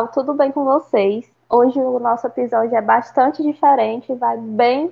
[0.00, 1.30] Pessoal, tudo bem com vocês?
[1.48, 4.90] Hoje o nosso episódio é bastante diferente, vai bem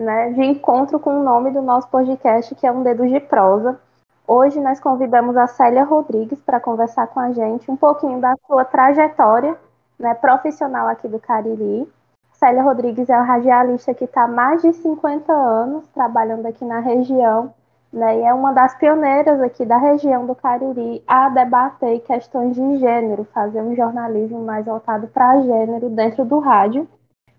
[0.00, 3.78] né, de encontro com o nome do nosso podcast, que é Um Dedo de Prosa.
[4.26, 8.64] Hoje nós convidamos a Célia Rodrigues para conversar com a gente um pouquinho da sua
[8.64, 9.56] trajetória
[9.98, 11.86] né, profissional aqui do Cariri.
[12.32, 16.78] Célia Rodrigues é uma radialista que está há mais de 50 anos trabalhando aqui na
[16.78, 17.52] região
[17.92, 22.76] né, e é uma das pioneiras aqui da região do Cariri a debater questões de
[22.76, 26.86] gênero, fazer um jornalismo mais voltado para gênero dentro do rádio.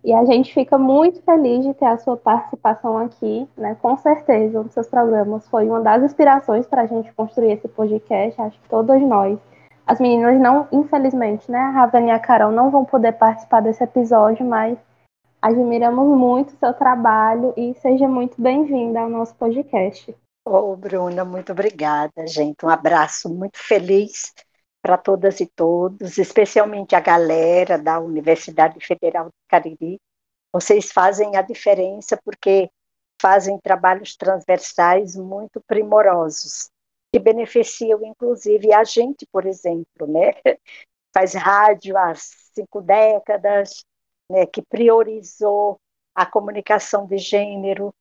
[0.03, 3.75] E a gente fica muito feliz de ter a sua participação aqui, né?
[3.81, 7.67] Com certeza, um dos seus programas foi uma das inspirações para a gente construir esse
[7.67, 8.41] podcast.
[8.41, 9.37] Acho que todos nós.
[9.85, 11.59] As meninas não, infelizmente, né?
[11.59, 14.77] A Ravena e a Carol não vão poder participar desse episódio, mas
[15.41, 20.15] admiramos muito o seu trabalho e seja muito bem-vinda ao nosso podcast.
[20.51, 22.65] Ô, oh, Bruna, muito obrigada, gente.
[22.65, 24.33] Um abraço muito feliz
[24.81, 30.01] para todas e todos, especialmente a galera da Universidade Federal do Cariri.
[30.51, 32.67] Vocês fazem a diferença porque
[33.21, 36.71] fazem trabalhos transversais muito primorosos,
[37.13, 40.33] que beneficiam inclusive a gente, por exemplo, né?
[41.13, 43.85] Faz rádio há cinco décadas,
[44.27, 44.47] né?
[44.47, 45.79] que priorizou
[46.15, 47.93] a comunicação de gênero,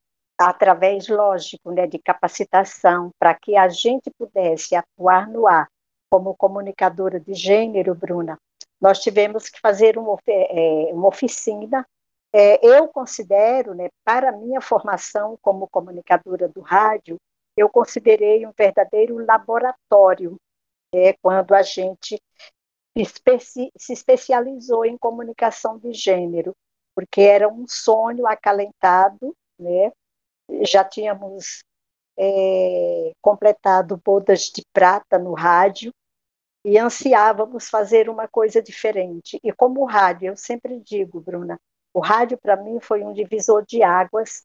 [0.47, 5.67] através, lógico, né, de capacitação, para que a gente pudesse atuar no ar
[6.09, 8.37] como comunicadora de gênero, Bruna,
[8.79, 11.85] nós tivemos que fazer uma, é, uma oficina.
[12.33, 17.17] É, eu considero, né, para minha formação como comunicadora do rádio,
[17.57, 20.37] eu considerei um verdadeiro laboratório,
[20.93, 22.19] é, quando a gente
[22.95, 26.55] especi se especializou em comunicação de gênero,
[26.95, 29.91] porque era um sonho acalentado, né,
[30.63, 31.63] já tínhamos
[32.17, 35.93] é, completado bodas de prata no rádio
[36.65, 39.39] e ansiávamos fazer uma coisa diferente.
[39.43, 41.59] E como o rádio, eu sempre digo, Bruna,
[41.93, 44.43] o rádio para mim foi um divisor de águas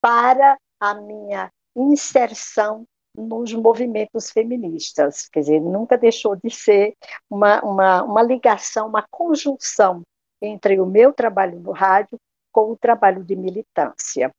[0.00, 2.84] para a minha inserção
[3.14, 5.28] nos movimentos feministas.
[5.28, 6.94] Quer dizer, nunca deixou de ser
[7.28, 10.02] uma, uma, uma ligação, uma conjunção
[10.40, 12.18] entre o meu trabalho no rádio
[12.50, 14.32] com o trabalho de militância.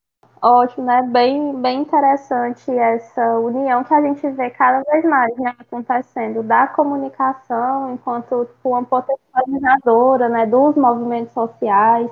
[0.43, 1.03] Ótimo, né?
[1.03, 6.65] Bem, bem interessante essa união que a gente vê cada vez mais né, acontecendo da
[6.67, 12.09] comunicação enquanto uma potencializadora né, dos movimentos sociais,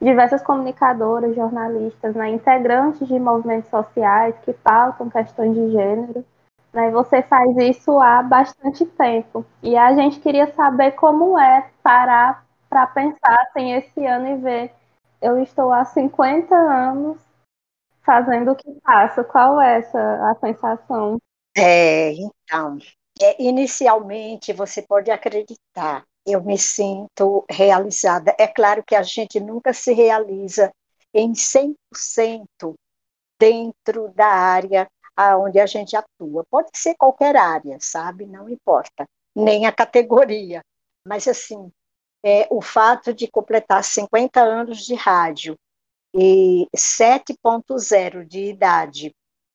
[0.00, 6.24] diversas comunicadoras, jornalistas, né, integrantes de movimentos sociais que pautam questões de gênero.
[6.72, 9.44] Né, você faz isso há bastante tempo.
[9.60, 14.72] E a gente queria saber como é parar para pensar assim, esse ano e ver.
[15.20, 17.18] Eu estou há 50 anos
[18.04, 19.24] fazendo o que faço.
[19.24, 21.18] Qual é essa a sensação?
[21.56, 22.78] É, então,
[23.20, 28.34] é, inicialmente você pode acreditar, eu me sinto realizada.
[28.38, 30.72] É claro que a gente nunca se realiza
[31.12, 31.76] em 100%
[33.38, 34.88] dentro da área
[35.38, 36.44] onde a gente atua.
[36.50, 38.26] Pode ser qualquer área, sabe?
[38.26, 40.62] Não importa, nem a categoria.
[41.06, 41.70] Mas, assim,
[42.24, 45.56] é, o fato de completar 50 anos de rádio
[46.14, 49.14] e 7.0 de idade,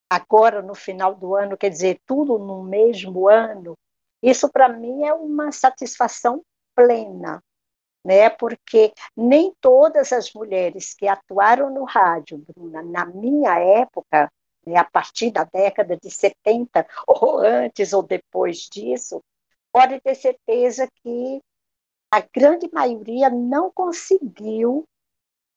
[0.09, 3.78] agora no final do ano, quer dizer, tudo no mesmo ano,
[4.22, 6.41] isso para mim é uma satisfação
[6.75, 7.44] plena,
[8.03, 8.29] né?
[8.29, 14.31] Porque nem todas as mulheres que atuaram no rádio, Bruna, na minha época,
[14.66, 19.22] né, a partir da década de 70, ou antes ou depois disso,
[19.72, 21.41] pode ter certeza que
[22.12, 24.85] a grande maioria não conseguiu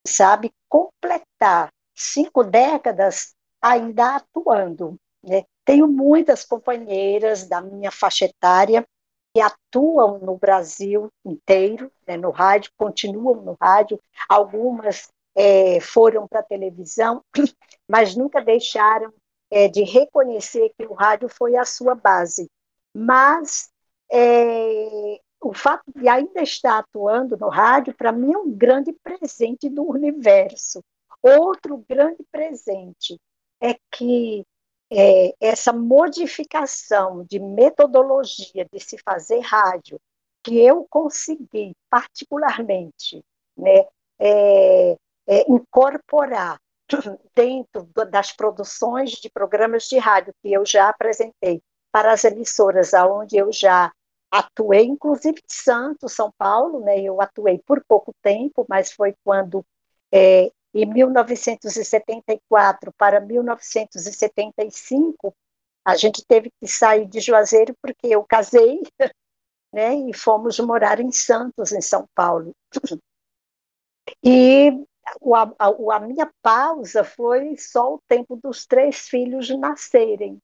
[0.06, 4.97] sabe, completar cinco décadas ainda atuando.
[5.23, 5.44] Né?
[5.64, 8.87] Tenho muitas companheiras da minha faixa etária
[9.35, 16.41] que atuam no Brasil inteiro, né, no rádio, continuam no rádio, algumas é, foram para
[16.41, 17.23] a televisão,
[17.88, 19.12] mas nunca deixaram
[19.50, 22.50] é, de reconhecer que o rádio foi a sua base.
[22.93, 23.70] Mas
[24.11, 29.69] é, o fato de ainda estar atuando no rádio, para mim, é um grande presente
[29.69, 30.82] do universo.
[31.22, 33.19] Outro grande presente
[33.60, 34.44] é que
[34.92, 40.00] é, essa modificação de metodologia de se fazer rádio,
[40.42, 43.22] que eu consegui, particularmente,
[43.56, 43.87] né,
[44.19, 44.96] é,
[45.26, 46.58] é, incorporar
[47.34, 53.37] dentro das produções de programas de rádio que eu já apresentei para as emissoras aonde
[53.37, 53.92] eu já
[54.30, 57.00] atuei, inclusive em Santos, São Paulo, né?
[57.00, 59.64] Eu atuei por pouco tempo, mas foi quando,
[60.12, 65.34] é, em 1974 para 1975,
[65.84, 68.80] a gente teve que sair de Juazeiro porque eu casei
[69.72, 72.54] né, e fomos morar em Santos, em São Paulo.
[74.22, 74.70] E
[75.34, 80.38] a, a, a minha pausa foi só o tempo dos três filhos nascerem.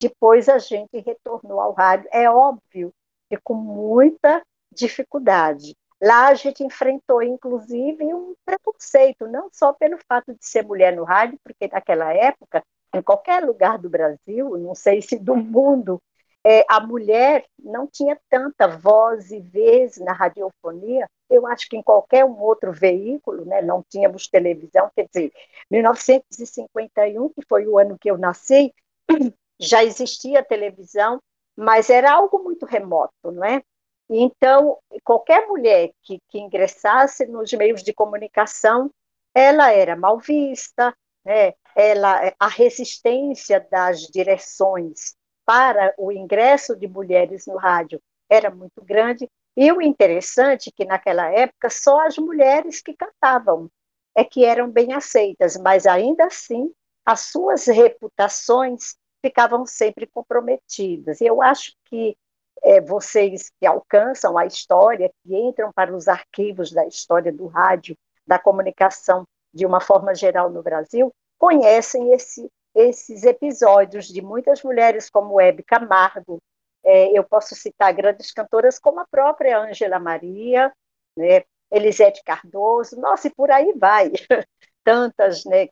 [0.00, 2.08] Depois a gente retornou ao rádio.
[2.12, 2.92] É óbvio
[3.28, 4.42] que com muita
[4.72, 5.76] dificuldade.
[6.02, 11.04] Lá a gente enfrentou, inclusive, um preconceito, não só pelo fato de ser mulher no
[11.04, 12.62] rádio, porque naquela época,
[12.94, 16.00] em qualquer lugar do Brasil, não sei se do mundo,
[16.46, 21.08] é, a mulher não tinha tanta voz e vez na radiofonia.
[21.30, 25.32] Eu acho que em qualquer um outro veículo, né, não tínhamos televisão, quer dizer,
[25.70, 28.74] 1951, que foi o ano que eu nasci,
[29.58, 31.18] já existia televisão,
[31.56, 33.62] mas era algo muito remoto, não é?
[34.08, 38.90] Então, qualquer mulher que, que ingressasse nos meios de comunicação,
[39.34, 41.54] ela era mal vista, né?
[41.74, 49.28] ela, a resistência das direções para o ingresso de mulheres no rádio era muito grande,
[49.56, 53.70] e o interessante é que naquela época só as mulheres que cantavam
[54.14, 56.72] é que eram bem aceitas, mas ainda assim
[57.04, 61.18] as suas reputações ficavam sempre comprometidas.
[61.22, 62.14] Eu acho que
[62.62, 67.96] é, vocês que alcançam a história, que entram para os arquivos da história do rádio,
[68.26, 75.08] da comunicação de uma forma geral no Brasil, conhecem esse, esses episódios de muitas mulheres
[75.08, 76.38] como Hebe Camargo.
[76.84, 80.70] É, eu posso citar grandes cantoras como a própria Ângela Maria,
[81.16, 84.12] né, Elisete Cardoso, nossa, e por aí vai.
[84.84, 85.68] Tantas né,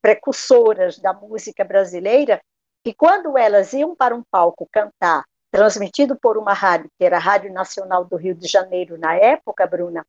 [0.00, 2.40] precursoras da música brasileira,
[2.82, 7.20] que quando elas iam para um palco cantar transmitido por uma rádio, que era a
[7.20, 10.04] Rádio Nacional do Rio de Janeiro na época, Bruna,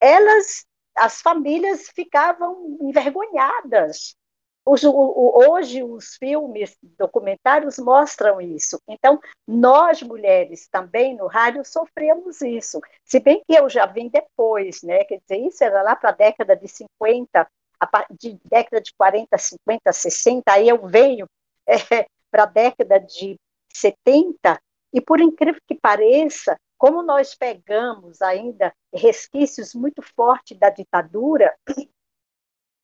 [0.00, 0.64] elas,
[0.96, 4.16] as famílias ficavam envergonhadas.
[4.64, 8.80] Os, o, hoje os filmes, documentários mostram isso.
[8.88, 12.80] Então, nós mulheres também no rádio sofremos isso.
[13.04, 15.04] Se bem que eu já vim depois, né?
[15.04, 17.46] Quer dizer, isso era lá para a década de 50,
[17.80, 21.26] a de década de 40, 50, 60, aí eu venho
[21.92, 23.38] é, para a década de
[23.72, 24.60] 70,
[24.92, 31.54] e por incrível que pareça, como nós pegamos ainda resquícios muito fortes da ditadura,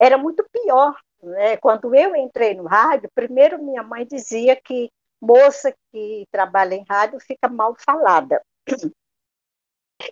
[0.01, 0.97] era muito pior.
[1.23, 1.57] Né?
[1.57, 4.91] Quando eu entrei no rádio, primeiro minha mãe dizia que
[5.21, 8.43] moça que trabalha em rádio fica mal falada.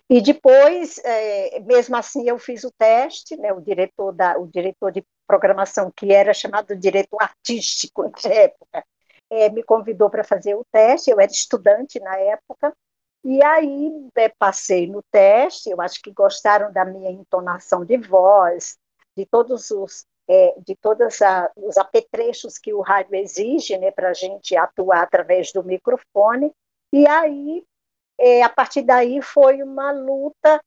[0.09, 4.91] E depois, é, mesmo assim, eu fiz o teste, né, o diretor da, o diretor
[4.91, 8.85] de programação que era chamado diretor artístico na época,
[9.31, 12.71] é, me convidou para fazer o teste, eu era estudante na época,
[13.23, 18.77] e aí é, passei no teste, eu acho que gostaram da minha entonação de voz,
[19.17, 21.19] de todos os é, de todos
[21.57, 26.53] os apetrechos que o rádio exige né, para a gente atuar através do microfone,
[26.93, 27.65] e aí,
[28.17, 30.61] é, a partir daí, foi uma luta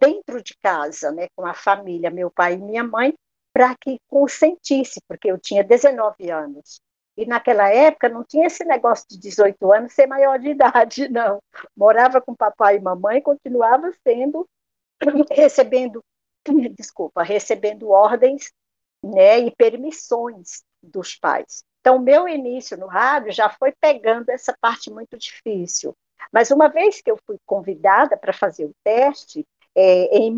[0.00, 3.12] dentro de casa, né, com a família, meu pai e minha mãe,
[3.54, 6.80] para que consentisse, porque eu tinha 19 anos.
[7.16, 11.40] E naquela época não tinha esse negócio de 18 anos ser maior de idade, não.
[11.76, 14.46] Morava com papai e mamãe, continuava sendo,
[15.30, 16.02] recebendo,
[16.76, 18.52] desculpa, recebendo ordens
[19.02, 21.62] né, e permissões dos pais.
[21.80, 25.94] Então, meu início no rádio já foi pegando essa parte muito difícil.
[26.32, 29.46] Mas uma vez que eu fui convidada para fazer o teste,
[29.76, 30.32] é, em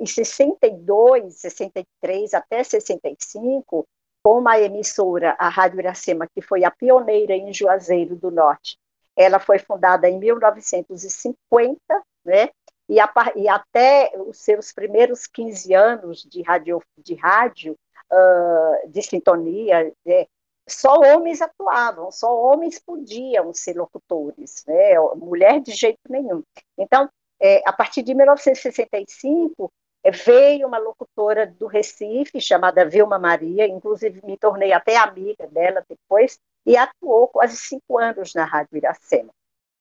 [0.00, 3.86] 1962, 63 até 65,
[4.22, 8.78] com uma emissora, a Rádio Iracema, que foi a pioneira em Juazeiro do Norte.
[9.16, 11.80] Ela foi fundada em 1950,
[12.24, 12.50] né?
[12.88, 17.76] E, a, e até os seus primeiros 15 anos de rádio, de, rádio,
[18.12, 20.26] uh, de sintonia, né?
[20.68, 24.98] só homens atuavam, só homens podiam ser locutores, né?
[25.16, 26.42] mulher de jeito nenhum.
[26.76, 27.08] Então,
[27.40, 34.24] é, a partir de 1965, é, veio uma locutora do Recife, chamada Vilma Maria, inclusive
[34.24, 39.30] me tornei até amiga dela depois, e atuou quase cinco anos na Rádio Iracema.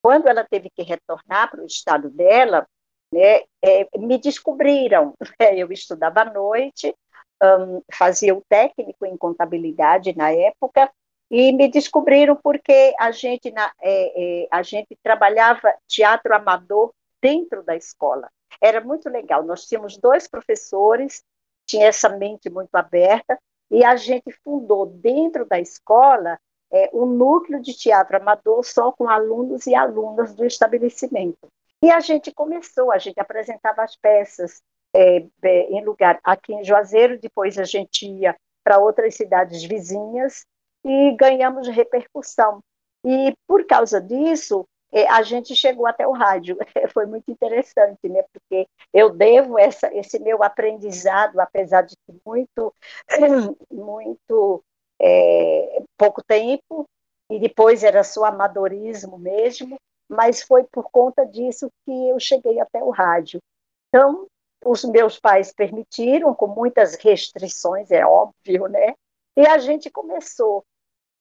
[0.01, 2.67] Quando ela teve que retornar para o estado dela,
[3.11, 5.13] né, é, me descobriram.
[5.39, 6.93] Né, eu estudava à noite,
[7.41, 10.91] um, fazia o técnico em contabilidade na época,
[11.31, 17.63] e me descobriram porque a gente, na, é, é, a gente trabalhava teatro amador dentro
[17.63, 18.29] da escola.
[18.61, 19.43] Era muito legal.
[19.43, 21.23] Nós tínhamos dois professores,
[21.65, 23.37] tinha essa mente muito aberta,
[23.71, 26.39] e a gente fundou dentro da escola
[26.71, 31.47] é, um núcleo de teatro amador só com alunos e alunas do estabelecimento.
[31.81, 34.61] E a gente começou, a gente apresentava as peças
[34.93, 40.45] é, é, em lugar aqui em Juazeiro, depois a gente ia para outras cidades vizinhas
[40.83, 42.61] e ganhamos repercussão.
[43.05, 46.57] E por causa disso, a gente chegou até o rádio.
[46.93, 48.23] Foi muito interessante, né?
[48.33, 52.73] Porque eu devo essa, esse meu aprendizado, apesar de muito,
[53.71, 54.63] muito
[54.99, 56.87] é, pouco tempo,
[57.29, 59.77] e depois era só amadorismo mesmo,
[60.09, 63.39] mas foi por conta disso que eu cheguei até o rádio.
[63.87, 64.25] Então,
[64.65, 68.95] os meus pais permitiram, com muitas restrições, é óbvio, né?
[69.37, 70.65] E a gente começou.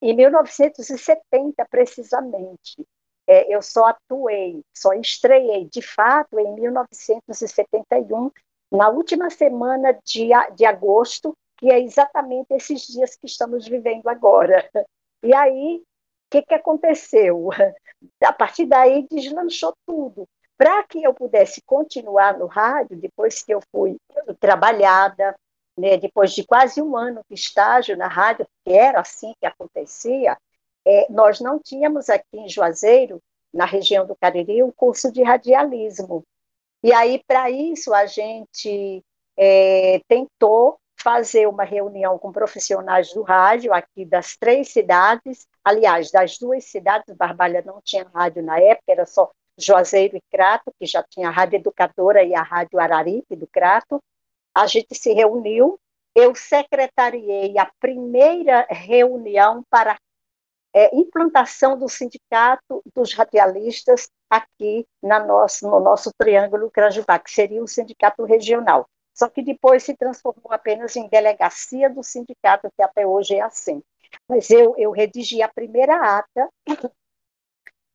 [0.01, 2.87] Em 1970, precisamente,
[3.29, 8.31] é, eu só atuei, só estreiei, de fato, em 1971,
[8.73, 14.67] na última semana de, de agosto, que é exatamente esses dias que estamos vivendo agora.
[15.23, 15.85] E aí, o
[16.31, 17.51] que, que aconteceu?
[18.25, 20.27] A partir daí, deslanchou tudo.
[20.57, 23.97] Para que eu pudesse continuar no rádio, depois que eu fui
[24.41, 25.35] trabalhada,
[25.77, 30.37] né, depois de quase um ano de estágio na rádio, que era assim que acontecia,
[30.89, 36.25] é, nós não tínhamos aqui em Juazeiro, na região do Cariri, um curso de radialismo.
[36.83, 39.05] E aí, para isso, a gente
[39.37, 46.39] é, tentou fazer uma reunião com profissionais do rádio aqui das três cidades, aliás, das
[46.39, 51.03] duas cidades, Barbalha não tinha rádio na época, era só Juazeiro e Crato, que já
[51.03, 54.03] tinha a Rádio Educadora e a Rádio Araripe do Crato.
[54.55, 55.79] A gente se reuniu,
[56.15, 59.99] eu secretariei a primeira reunião para
[60.79, 67.61] é, implantação do sindicato dos radialistas aqui na nosso, no nosso Triângulo Crajubá, que seria
[67.61, 68.89] o sindicato regional.
[69.13, 73.83] Só que depois se transformou apenas em delegacia do sindicato, que até hoje é assim.
[74.29, 76.49] Mas eu, eu redigi a primeira ata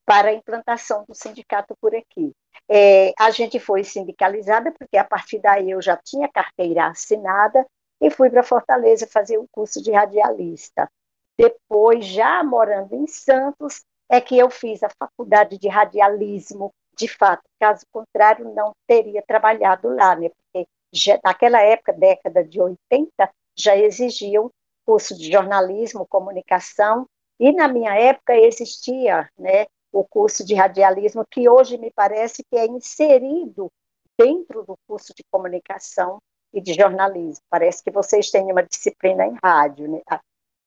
[0.06, 2.34] para a implantação do sindicato por aqui.
[2.68, 7.66] É, a gente foi sindicalizada, porque a partir daí eu já tinha carteira assinada
[8.02, 10.90] e fui para Fortaleza fazer o curso de radialista.
[11.38, 16.72] Depois, já morando em Santos, é que eu fiz a faculdade de radialismo.
[16.96, 20.30] De fato, caso contrário, não teria trabalhado lá, né?
[20.30, 24.52] Porque já, naquela época, década de 80, já exigiam
[24.86, 27.08] curso de jornalismo, comunicação,
[27.40, 32.56] e na minha época existia né, o curso de radialismo, que hoje me parece que
[32.56, 33.72] é inserido
[34.18, 36.20] dentro do curso de comunicação
[36.54, 37.44] e de jornalismo.
[37.50, 40.02] Parece que vocês têm uma disciplina em rádio, né?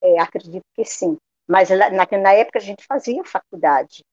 [0.03, 1.17] É, acredito que sim.
[1.49, 4.05] Mas na, na época a gente fazia faculdade.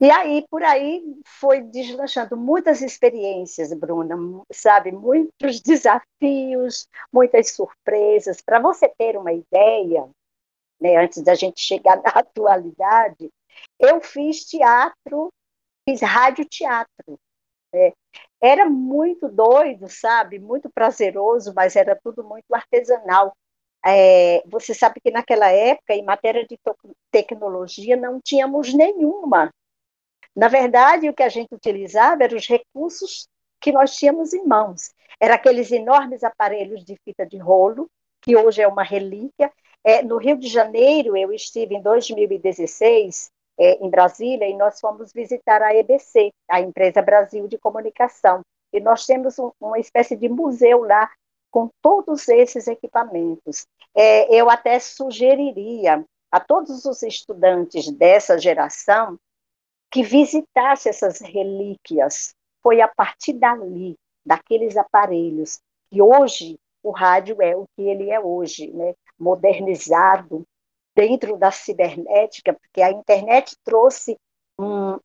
[0.00, 4.16] E aí, por aí, foi deslanchando muitas experiências, Bruna,
[4.50, 4.90] sabe?
[4.92, 8.40] Muitos desafios, muitas surpresas.
[8.40, 10.08] Para você ter uma ideia,
[10.80, 13.30] né, antes da gente chegar na atualidade,
[13.78, 15.30] eu fiz teatro,
[15.88, 17.18] fiz rádio-teatro.
[17.72, 17.92] Né?
[18.40, 20.38] Era muito doido, sabe?
[20.38, 23.34] Muito prazeroso, mas era tudo muito artesanal.
[23.84, 26.58] É, você sabe que naquela época, em matéria de
[27.10, 29.50] tecnologia, não tínhamos nenhuma.
[30.36, 33.28] Na verdade, o que a gente utilizava eram os recursos
[33.60, 34.92] que nós tínhamos em mãos.
[35.18, 37.90] Eram aqueles enormes aparelhos de fita de rolo,
[38.22, 39.52] que hoje é uma relíquia.
[39.82, 45.12] É, no Rio de Janeiro, eu estive em 2016 é, em Brasília, e nós fomos
[45.12, 48.42] visitar a EBC, a Empresa Brasil de Comunicação.
[48.72, 51.10] E nós temos um, uma espécie de museu lá
[51.50, 53.66] com todos esses equipamentos.
[53.94, 59.18] É, eu até sugeriria a todos os estudantes dessa geração
[59.90, 62.34] que visitasse essas relíquias.
[62.62, 68.20] Foi a partir dali, daqueles aparelhos, que hoje o rádio é o que ele é
[68.20, 68.94] hoje, né?
[69.18, 70.46] modernizado,
[70.94, 74.16] dentro da cibernética, porque a internet trouxe
[74.58, 74.98] um,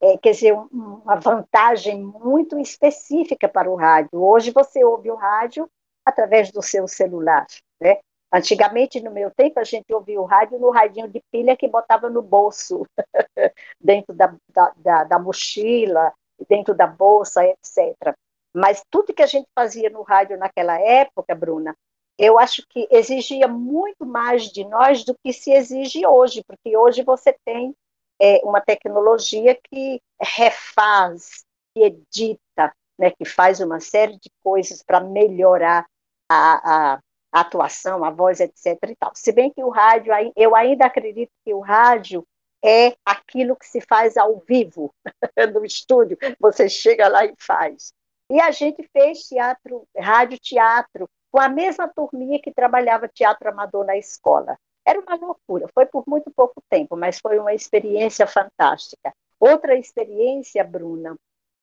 [0.00, 4.22] é, quer dizer, uma vantagem muito específica para o rádio.
[4.22, 5.68] Hoje você ouve o rádio
[6.04, 7.46] através do seu celular,
[7.80, 7.98] né?
[8.32, 12.08] Antigamente, no meu tempo, a gente ouvia o rádio no radinho de pilha que botava
[12.08, 12.86] no bolso,
[13.80, 16.12] dentro da, da, da, da mochila,
[16.48, 18.14] dentro da bolsa, etc.
[18.54, 21.74] Mas tudo que a gente fazia no rádio naquela época, Bruna,
[22.16, 27.02] eu acho que exigia muito mais de nós do que se exige hoje, porque hoje
[27.02, 27.74] você tem
[28.20, 35.00] é, uma tecnologia que refaz, que edita, né, que faz uma série de coisas para
[35.00, 35.86] melhorar
[36.28, 38.76] a, a, a, atuação, a voz, etc.
[38.88, 39.12] E tal.
[39.14, 42.24] Se bem que o rádio, eu ainda acredito que o rádio
[42.62, 44.94] é aquilo que se faz ao vivo
[45.54, 47.92] no estúdio, você chega lá e faz.
[48.30, 53.84] E a gente fez teatro, rádio teatro, com a mesma turminha que trabalhava teatro amador
[53.84, 54.58] na escola.
[54.90, 59.14] Era uma loucura, foi por muito pouco tempo, mas foi uma experiência fantástica.
[59.38, 61.16] Outra experiência, Bruna,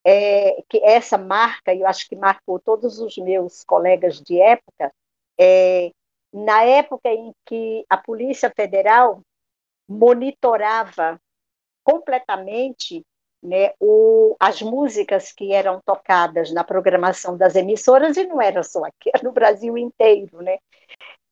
[0.06, 4.94] é que essa marca, eu acho que marcou todos os meus colegas de época,
[5.38, 5.92] é,
[6.32, 9.22] na época em que a Polícia Federal
[9.90, 11.20] monitorava
[11.84, 13.06] completamente
[13.44, 18.86] né, o, as músicas que eram tocadas na programação das emissoras, e não era só
[18.86, 20.42] aqui, era no Brasil inteiro.
[20.42, 20.60] Né?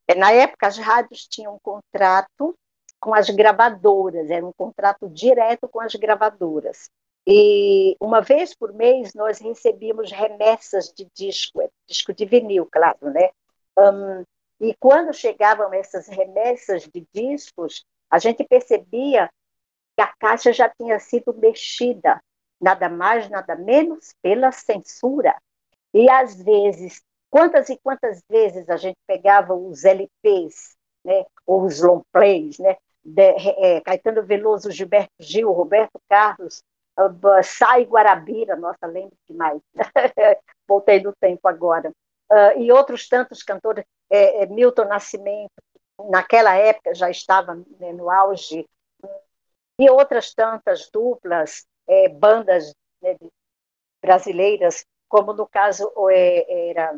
[0.08, 2.58] É, na época, as rádios tinham um contrato
[3.00, 6.90] com as gravadoras, era um contrato direto com as gravadoras.
[7.28, 13.10] E uma vez por mês nós recebíamos remessas de disco, é, disco de vinil, claro,
[13.12, 13.30] né?
[13.78, 14.24] Um,
[14.60, 19.30] e quando chegavam essas remessas de discos, a gente percebia
[19.96, 22.22] que a caixa já tinha sido mexida,
[22.62, 25.36] nada mais, nada menos, pela censura.
[25.94, 27.02] E às vezes,
[27.36, 32.78] quantas e quantas vezes a gente pegava os LPs, né, ou os long plays, né,
[33.04, 36.64] de, é, Caetano Veloso, Gilberto Gil, Roberto Carlos,
[36.98, 39.60] uh, Sai Guarabira, nossa, lembro demais,
[40.66, 41.92] voltei no tempo agora,
[42.32, 45.52] uh, e outros tantos cantores, é, é, Milton Nascimento,
[46.10, 48.66] naquela época já estava né, no auge,
[49.78, 53.18] e outras tantas duplas, é, bandas né,
[54.02, 56.98] brasileiras, como no caso é, era,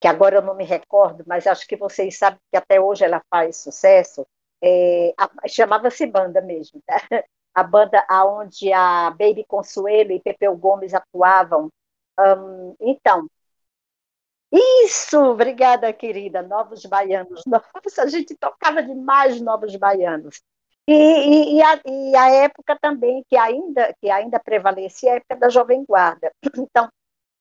[0.00, 3.22] que agora eu não me recordo, mas acho que vocês sabem que até hoje ela
[3.30, 4.26] faz sucesso,
[4.62, 5.14] é,
[5.48, 6.96] chamava-se banda mesmo, tá?
[7.54, 11.68] a banda aonde a Baby Consuelo e Pepeu Gomes atuavam.
[12.18, 13.28] Um, então,
[14.52, 16.42] isso, obrigada, querida.
[16.42, 17.42] Novos Baianos.
[17.46, 20.42] Nossa, a gente tocava demais Novos Baianos.
[20.88, 25.36] E, e, e, a, e, a, época também que ainda, que ainda prevalecia, a época
[25.36, 26.32] da Jovem Guarda.
[26.58, 26.88] Então,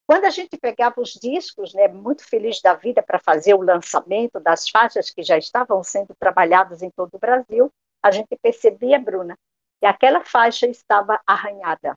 [0.09, 4.39] quando a gente pegava os discos, né, muito feliz da vida para fazer o lançamento
[4.39, 9.37] das faixas que já estavam sendo trabalhadas em todo o Brasil, a gente percebia, Bruna,
[9.79, 11.95] que aquela faixa estava arranhada.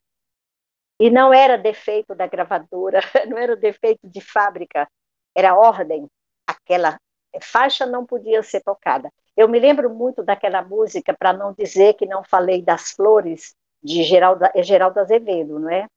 [1.00, 4.86] E não era defeito da gravadora, não era defeito de fábrica,
[5.34, 6.06] era ordem.
[6.46, 7.00] Aquela
[7.40, 9.10] faixa não podia ser tocada.
[9.34, 14.02] Eu me lembro muito daquela música, para não dizer que não falei das flores, de
[14.02, 15.88] Geraldo, Geraldo Azevedo, não é?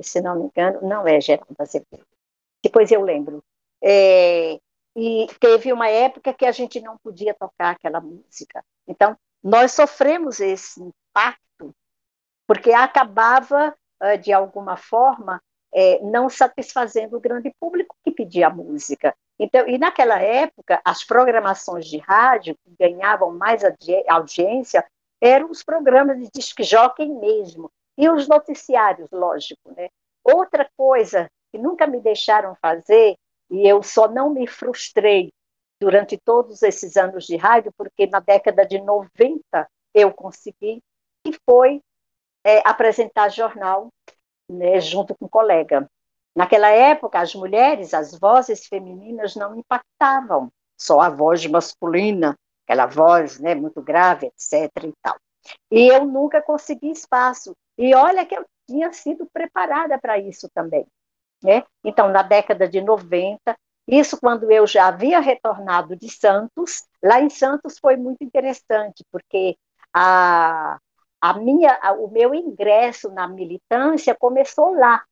[0.00, 2.06] Se não me engano, não é Geraldo Azevedo.
[2.62, 3.42] Depois eu lembro.
[3.82, 4.58] É,
[4.96, 8.64] e teve uma época que a gente não podia tocar aquela música.
[8.88, 11.74] Então, nós sofremos esse impacto,
[12.46, 13.76] porque acabava,
[14.22, 15.40] de alguma forma,
[15.72, 19.14] é, não satisfazendo o grande público que pedia música.
[19.38, 23.62] Então, e naquela época, as programações de rádio que ganhavam mais
[24.08, 24.84] audiência
[25.20, 29.72] eram os programas de disc jockey mesmo, e os noticiários, lógico.
[29.76, 29.88] Né?
[30.24, 33.16] Outra coisa que nunca me deixaram fazer,
[33.50, 35.32] e eu só não me frustrei
[35.80, 40.82] durante todos esses anos de rádio, porque na década de 90 eu consegui,
[41.26, 41.80] e foi
[42.44, 43.88] é, apresentar jornal
[44.48, 45.88] né, junto com um colega.
[46.34, 53.40] Naquela época, as mulheres, as vozes femininas não impactavam, só a voz masculina, aquela voz
[53.40, 54.70] né, muito grave, etc.
[54.84, 55.16] E, tal.
[55.70, 57.54] e eu nunca consegui espaço.
[57.78, 60.86] E olha que eu tinha sido preparada para isso também.
[61.42, 61.62] Né?
[61.84, 67.30] Então, na década de 90, isso quando eu já havia retornado de Santos, lá em
[67.30, 69.56] Santos foi muito interessante, porque
[69.92, 70.78] a,
[71.20, 75.04] a minha, o meu ingresso na militância começou lá.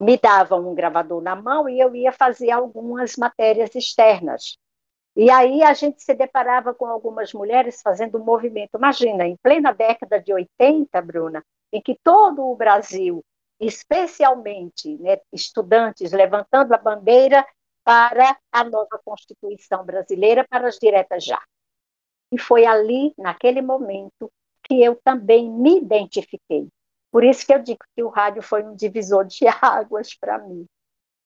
[0.00, 4.58] Me davam um gravador na mão e eu ia fazer algumas matérias externas.
[5.14, 8.76] E aí a gente se deparava com algumas mulheres fazendo movimento.
[8.76, 13.24] Imagina, em plena década de 80, Bruna, em que todo o Brasil,
[13.58, 17.46] especialmente né, estudantes, levantando a bandeira
[17.84, 21.40] para a nova Constituição brasileira, para as diretas já.
[22.30, 24.30] E foi ali, naquele momento,
[24.64, 26.68] que eu também me identifiquei.
[27.10, 30.66] Por isso que eu digo que o rádio foi um divisor de águas para mim.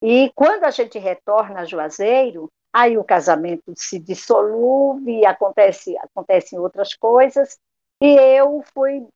[0.03, 6.95] E quando a gente retorna a Juazeiro, aí o casamento se dissolve, acontece, acontecem outras
[6.95, 7.59] coisas,
[8.03, 9.07] e eu fui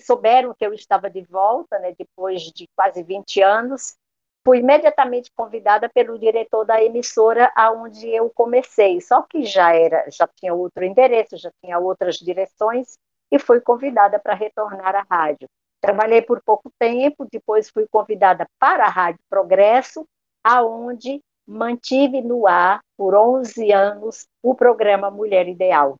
[0.00, 3.96] souberam que eu estava de volta, né, depois de quase 20 anos,
[4.44, 10.28] fui imediatamente convidada pelo diretor da emissora aonde eu comecei, só que já era, já
[10.28, 12.96] tinha outro endereço, já tinha outras direções
[13.30, 15.48] e fui convidada para retornar à rádio.
[15.80, 20.06] Trabalhei por pouco tempo, depois fui convidada para a Rádio Progresso,
[20.44, 25.96] aonde mantive no ar por 11 anos o programa Mulher Ideal,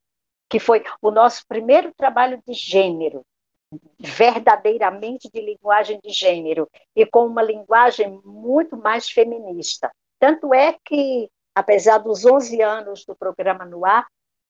[0.49, 3.23] que foi o nosso primeiro trabalho de gênero,
[3.99, 9.91] verdadeiramente de linguagem de gênero e com uma linguagem muito mais feminista.
[10.19, 14.07] Tanto é que, apesar dos 11 anos do programa no ar,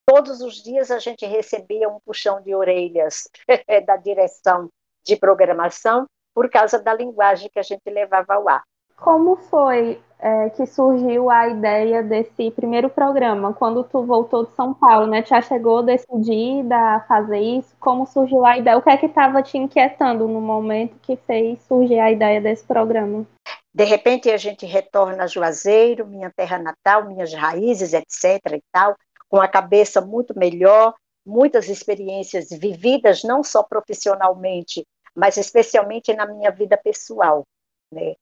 [0.06, 3.28] todos os dias a gente recebia um puxão de orelhas
[3.86, 4.70] da direção
[5.04, 8.62] de programação por causa da linguagem que a gente levava ao ar.
[8.96, 13.52] Como foi é, que surgiu a ideia desse primeiro programa?
[13.52, 15.24] Quando tu voltou de São Paulo, né?
[15.24, 17.76] Já chegou decidida a fazer isso?
[17.78, 18.78] Como surgiu a ideia?
[18.78, 22.64] O que é que estava te inquietando no momento que fez surgir a ideia desse
[22.64, 23.26] programa?
[23.74, 28.40] De repente a gente retorna a Juazeiro, minha terra natal, minhas raízes, etc.
[28.54, 28.96] e tal,
[29.28, 30.94] com a cabeça muito melhor,
[31.26, 37.44] muitas experiências vividas, não só profissionalmente, mas especialmente na minha vida pessoal.
[37.92, 38.14] Né?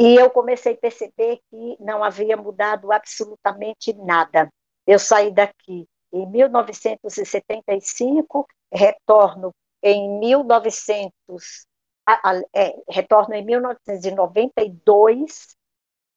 [0.00, 4.48] E eu comecei a perceber que não havia mudado absolutamente nada.
[4.86, 11.66] Eu saí daqui em 1975, retorno em 1900,
[12.54, 15.56] é, retorno em 1992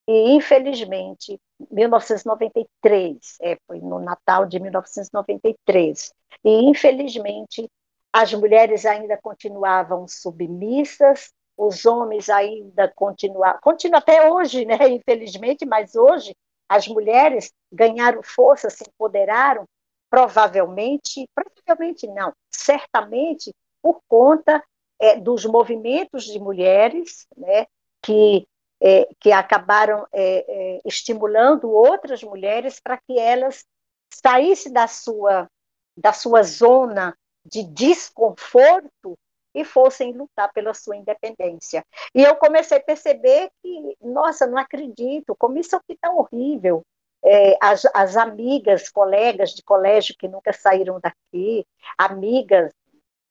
[0.08, 1.40] e infelizmente
[1.70, 6.14] 1993, é, foi no Natal de 1993.
[6.44, 7.70] E infelizmente
[8.14, 15.96] as mulheres ainda continuavam submissas, os homens ainda continuam, continuam até hoje, né, infelizmente, mas
[15.96, 16.36] hoje
[16.68, 19.66] as mulheres ganharam força, se empoderaram,
[20.10, 24.64] provavelmente, provavelmente não, certamente por conta
[25.00, 27.68] é, dos movimentos de mulheres, né,
[28.02, 28.48] que,
[28.82, 33.64] é, que acabaram é, é estimulando outras mulheres para que elas
[34.12, 35.48] saíssem da sua,
[35.96, 39.16] da sua zona de desconforto
[39.54, 41.86] e fossem lutar pela sua independência.
[42.14, 46.84] E eu comecei a perceber que, nossa, não acredito, como isso aqui está horrível.
[47.24, 52.74] É, as, as amigas, colegas de colégio que nunca saíram daqui, amigas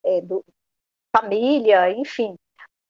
[0.04, 0.44] é, do
[1.14, 2.36] família, enfim.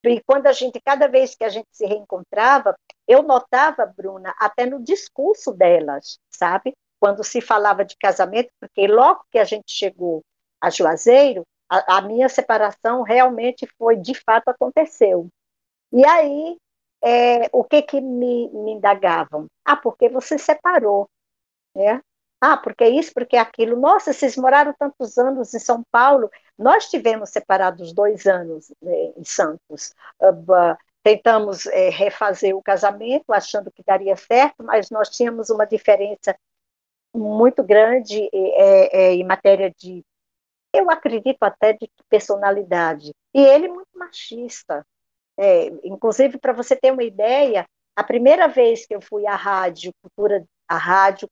[0.04, 2.74] E quando a gente, cada vez que a gente se reencontrava,
[3.06, 6.74] eu notava, Bruna, até no discurso delas, sabe?
[6.98, 10.22] Quando se falava de casamento, porque logo que a gente chegou
[10.60, 15.28] a Juazeiro, a, a minha separação realmente foi, de fato, aconteceu.
[15.92, 16.59] E aí,
[17.02, 19.46] é, o que que me, me indagavam?
[19.64, 21.09] Ah, porque você separou,
[21.74, 22.02] né?
[22.40, 23.78] Ah, porque isso, porque aquilo.
[23.78, 26.30] Nossa, vocês moraram tantos anos em São Paulo.
[26.59, 29.94] Nós tivemos separados dois anos né, em Santos.
[30.20, 36.35] Uh, tentamos é, refazer o casamento, achando que daria certo, mas nós tínhamos uma diferença
[37.14, 40.04] muito grande é, é, em matéria de
[40.72, 43.12] eu acredito até de personalidade.
[43.35, 44.87] E ele muito machista.
[45.38, 49.92] É, inclusive, para você ter uma ideia, a primeira vez que eu fui à rádio,
[50.02, 51.28] cultura, à rádio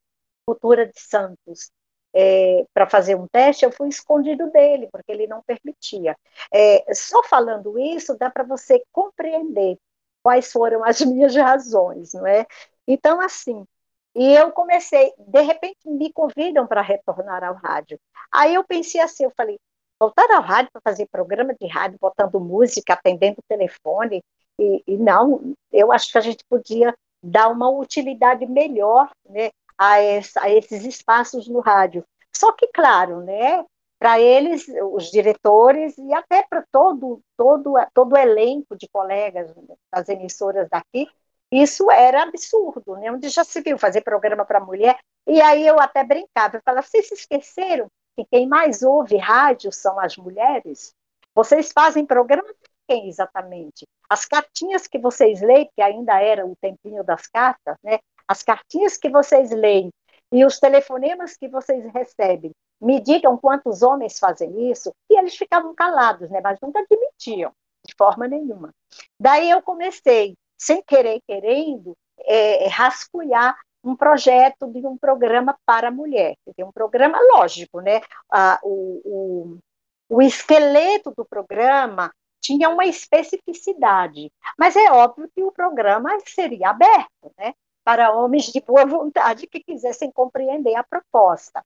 [0.47, 1.71] Cultura de Santos,
[2.15, 6.17] é, para fazer um teste, eu fui escondido dele, porque ele não permitia.
[6.53, 9.79] É, só falando isso, dá para você compreender
[10.23, 12.47] quais foram as minhas razões, não é?
[12.87, 13.67] Então, assim,
[14.15, 17.99] e eu comecei, de repente me convidam para retornar ao rádio.
[18.33, 19.59] Aí eu pensei assim, eu falei,
[19.99, 24.23] voltar ao rádio para fazer programa de rádio, botando música, atendendo o telefone,
[24.61, 30.01] e, e, não, eu acho que a gente podia dar uma utilidade melhor né, a,
[30.01, 32.05] essa, a esses espaços no rádio.
[32.35, 33.65] Só que, claro, né,
[33.99, 39.53] para eles, os diretores e até para todo, todo, todo o elenco de colegas
[39.93, 41.09] das emissoras daqui,
[41.51, 43.11] isso era absurdo, né?
[43.11, 44.99] Onde já se viu fazer programa para mulher.
[45.27, 49.73] E aí eu até brincava, eu falava, vocês se esqueceram que quem mais ouve rádio
[49.73, 50.93] são as mulheres?
[51.35, 53.87] Vocês fazem programa para quem exatamente?
[54.09, 57.99] As cartinhas que vocês leem, que ainda era o tempinho das cartas, né?
[58.27, 59.91] As cartinhas que vocês leem
[60.33, 65.75] e os telefonemas que vocês recebem, me digam quantos homens fazem isso, e eles ficavam
[65.75, 66.41] calados, né?
[66.43, 67.53] Mas nunca admitiam,
[67.85, 68.71] de forma nenhuma.
[69.19, 75.89] Daí eu comecei sem querer querendo, é, é, rascunhar um projeto de um programa para
[75.89, 76.35] a mulher.
[76.57, 78.01] Tem um programa, lógico, né?
[78.31, 85.53] Ah, o, o, o esqueleto do programa tinha uma especificidade, mas é óbvio que o
[85.53, 87.55] programa seria aberto, né?
[87.85, 91.65] Para homens de boa vontade que quisessem compreender a proposta.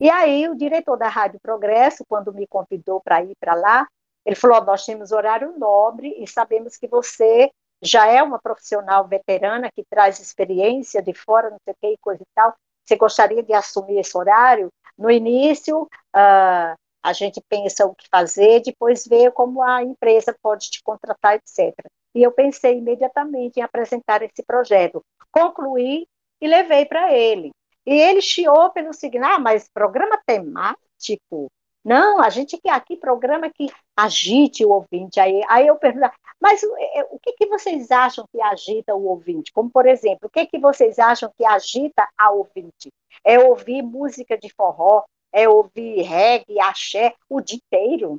[0.00, 3.86] E aí, o diretor da Rádio Progresso, quando me convidou para ir para lá,
[4.24, 7.50] ele falou: Nós temos horário nobre e sabemos que você
[7.82, 12.22] já é uma profissional veterana que traz experiência de fora, não sei o que, coisa
[12.22, 14.70] e tal, você gostaria de assumir esse horário?
[14.96, 20.70] No início, uh, a gente pensa o que fazer, depois vê como a empresa pode
[20.70, 21.74] te contratar, etc.
[22.14, 25.04] E eu pensei imediatamente em apresentar esse projeto.
[25.30, 26.06] Concluí
[26.40, 27.50] e levei para ele.
[27.86, 31.48] E ele chiou pelo seguinte, ah, mas programa temático?
[31.88, 35.18] Não, a gente quer aqui programa que agite o ouvinte.
[35.18, 39.50] Aí, aí eu pergunto, mas é, o que, que vocês acham que agita o ouvinte?
[39.52, 42.92] Como, por exemplo, o que, que vocês acham que agita a ouvinte?
[43.24, 48.18] É ouvir música de forró, é ouvir reggae, axé, o dia inteiro?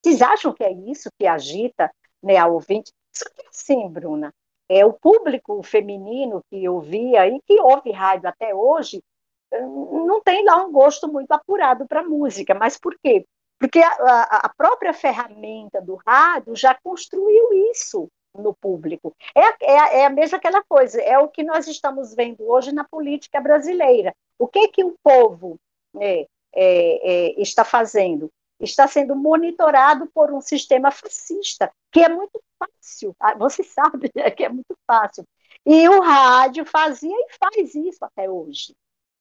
[0.00, 1.90] Vocês acham que é isso que agita
[2.22, 2.92] né, a ouvinte?
[3.12, 4.32] Só que assim, Bruna,
[4.68, 9.02] é, o público feminino que ouvia e que ouve rádio até hoje
[9.52, 12.54] não tem lá um gosto muito apurado para música.
[12.54, 13.24] Mas por quê?
[13.58, 19.14] Porque a, a, própria ferramenta do rádio já construiu isso no público.
[19.34, 22.84] É, é, é a mesma aquela coisa, é o que nós estamos vendo hoje na
[22.84, 24.14] política brasileira.
[24.38, 25.58] O que, que o povo
[25.92, 28.30] né, é, é, está fazendo?
[28.58, 34.30] Está sendo monitorado por um sistema fascista, que é muito fácil, ah, você sabe né,
[34.30, 35.24] que é muito fácil.
[35.66, 38.74] E o rádio fazia e faz isso até hoje.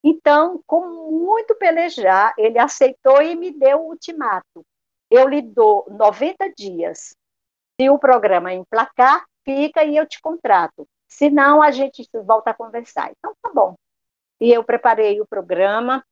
[0.04, 4.66] Então, com muito pelejar, ele aceitou e me deu o ultimato.
[5.10, 7.16] Eu lhe dou 90 dias.
[7.80, 10.88] Se o programa emplacar, fica e eu te contrato.
[11.08, 13.12] Se não, a gente volta a conversar.
[13.12, 13.76] Então, tá bom.
[14.40, 16.04] E eu preparei o programa.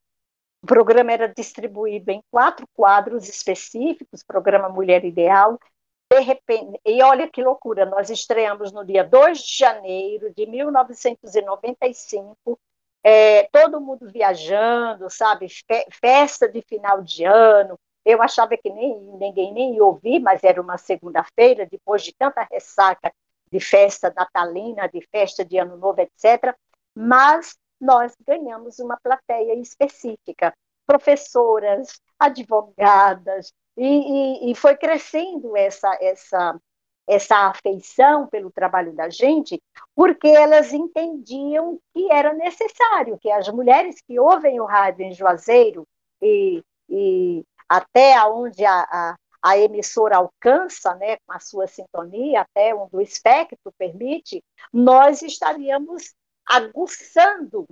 [0.61, 5.59] O programa era distribuído em quatro quadros específicos, programa Mulher Ideal.
[6.11, 12.59] De repente, e olha que loucura, nós estreamos no dia 2 de janeiro de 1995
[13.09, 15.47] é, todo mundo viajando, sabe?
[15.89, 17.79] Festa de final de ano.
[18.03, 22.45] Eu achava que nem, ninguém nem ia ouvir, mas era uma segunda-feira, depois de tanta
[22.51, 23.13] ressaca
[23.49, 26.53] de festa natalina, de festa de ano novo, etc.
[26.93, 30.53] Mas nós ganhamos uma plateia específica,
[30.85, 33.85] professoras, advogadas, e,
[34.49, 36.59] e, e foi crescendo essa, essa,
[37.07, 39.61] essa afeição pelo trabalho da gente,
[39.95, 45.87] porque elas entendiam que era necessário que as mulheres que ouvem o rádio em Juazeiro
[46.21, 52.75] e, e até onde a, a, a, emissora alcança, né, com a sua sintonia, até
[52.75, 54.43] onde o espectro permite,
[54.73, 56.13] nós estaríamos
[56.45, 57.65] aguçando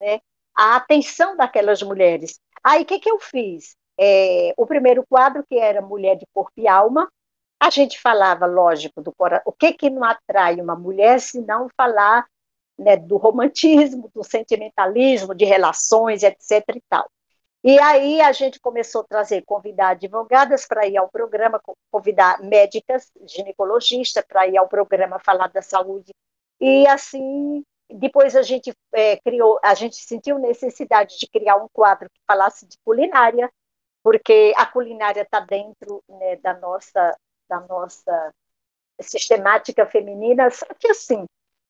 [0.00, 0.20] né,
[0.54, 2.38] a atenção daquelas mulheres.
[2.62, 3.74] Aí, o que, que eu fiz?
[3.98, 7.10] É, o primeiro quadro, que era Mulher de Corpo e Alma,
[7.60, 12.26] a gente falava, lógico, do o que que não atrai uma mulher se não falar
[12.78, 16.64] né, do romantismo, do sentimentalismo, de relações, etc.
[16.74, 17.06] e tal.
[17.62, 23.12] E aí a gente começou a trazer, convidar advogadas para ir ao programa, convidar médicas,
[23.26, 26.10] ginecologistas para ir ao programa falar da saúde.
[26.58, 32.08] E assim, depois a gente é, criou, a gente sentiu necessidade de criar um quadro
[32.08, 33.52] que falasse de culinária,
[34.02, 37.14] porque a culinária está dentro né, da nossa
[37.50, 38.32] da nossa
[39.00, 41.24] sistemática feminina, só que assim,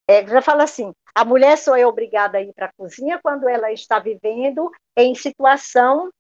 [0.07, 3.49] é, já fala assim, a mulher só é obrigada a ir para a cozinha quando
[3.49, 6.11] ela está vivendo em situação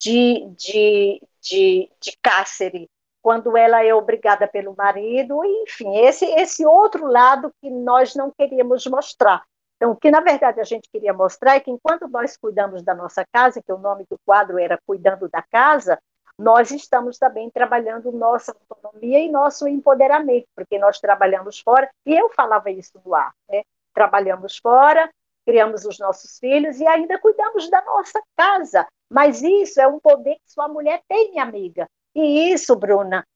[0.00, 2.88] de, de, de, de cárcere,
[3.22, 8.86] quando ela é obrigada pelo marido, enfim, esse, esse outro lado que nós não queríamos
[8.86, 9.44] mostrar.
[9.76, 12.94] Então, o que na verdade a gente queria mostrar é que enquanto nós cuidamos da
[12.94, 15.98] nossa casa, que o nome do quadro era Cuidando da Casa,
[16.38, 22.30] nós estamos também trabalhando nossa autonomia e nosso empoderamento, porque nós trabalhamos fora, e eu
[22.30, 23.62] falava isso no ar, né?
[23.92, 25.10] trabalhamos fora,
[25.44, 28.86] criamos os nossos filhos e ainda cuidamos da nossa casa.
[29.10, 31.88] Mas isso é um poder que sua mulher tem, minha amiga.
[32.14, 33.26] E isso, Bruna,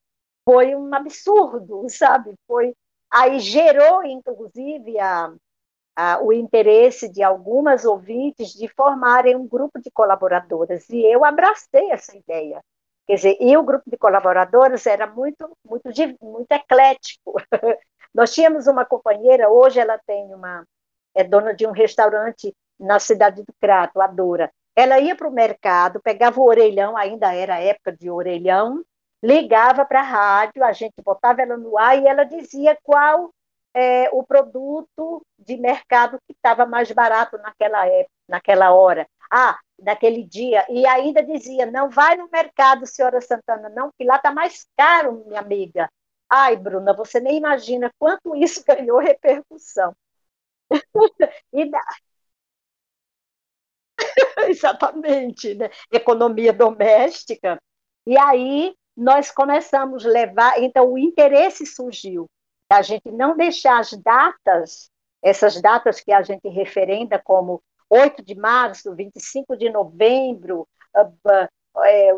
[0.45, 2.35] foi um absurdo, sabe?
[2.47, 2.75] Foi
[3.11, 5.33] aí gerou, inclusive, a,
[5.97, 10.89] a, o interesse de algumas ouvintes de formarem um grupo de colaboradoras.
[10.91, 12.61] E eu abracei essa ideia.
[13.07, 17.35] Quer dizer, e o grupo de colaboradores era muito, muito, muito eclético.
[18.15, 20.65] Nós tínhamos uma companheira, hoje ela tem uma,
[21.15, 24.53] é dona de um restaurante na cidade do Crato, a Dora.
[24.75, 28.83] Ela ia para o mercado, pegava o orelhão, ainda era época de orelhão,
[29.23, 33.31] ligava para a rádio, a gente botava ela no ar e ela dizia qual
[33.75, 39.07] é, o produto de mercado que estava mais barato naquela época, naquela hora.
[39.31, 44.17] Ah, naquele dia, e ainda dizia: não vai no mercado, senhora Santana, não, que lá
[44.17, 45.91] está mais caro, minha amiga.
[46.29, 49.95] Ai, Bruna, você nem imagina quanto isso ganhou repercussão.
[51.53, 51.81] e da...
[54.49, 55.71] Exatamente, né?
[55.91, 57.59] economia doméstica.
[58.07, 62.27] E aí nós começamos a levar, então o interesse surgiu
[62.71, 64.91] da gente não deixar as datas,
[65.23, 71.49] essas datas que a gente referenda como 8 de março, 25 de novembro, uh,
[71.85, 72.11] é,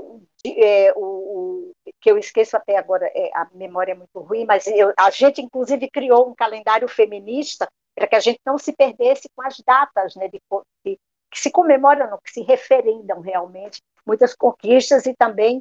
[0.46, 4.68] é, o, o, que eu esqueço até agora, é, a memória é muito ruim, mas
[4.68, 9.28] eu, a gente, inclusive, criou um calendário feminista para que a gente não se perdesse
[9.34, 10.40] com as datas né, de,
[10.84, 10.96] de,
[11.28, 15.60] que se comemoram, que se referendam realmente muitas conquistas e também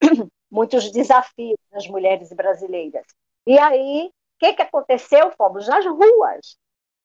[0.50, 3.06] muitos desafios das mulheres brasileiras.
[3.46, 5.30] E aí, o que, que aconteceu?
[5.36, 6.56] Fomos nas ruas.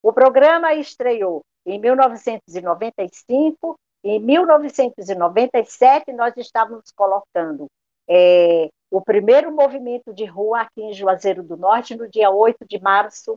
[0.02, 7.68] O programa estreou em 1995, em 1997, nós estávamos colocando
[8.10, 12.80] é, o primeiro movimento de rua aqui em Juazeiro do Norte, no dia 8 de
[12.80, 13.36] março,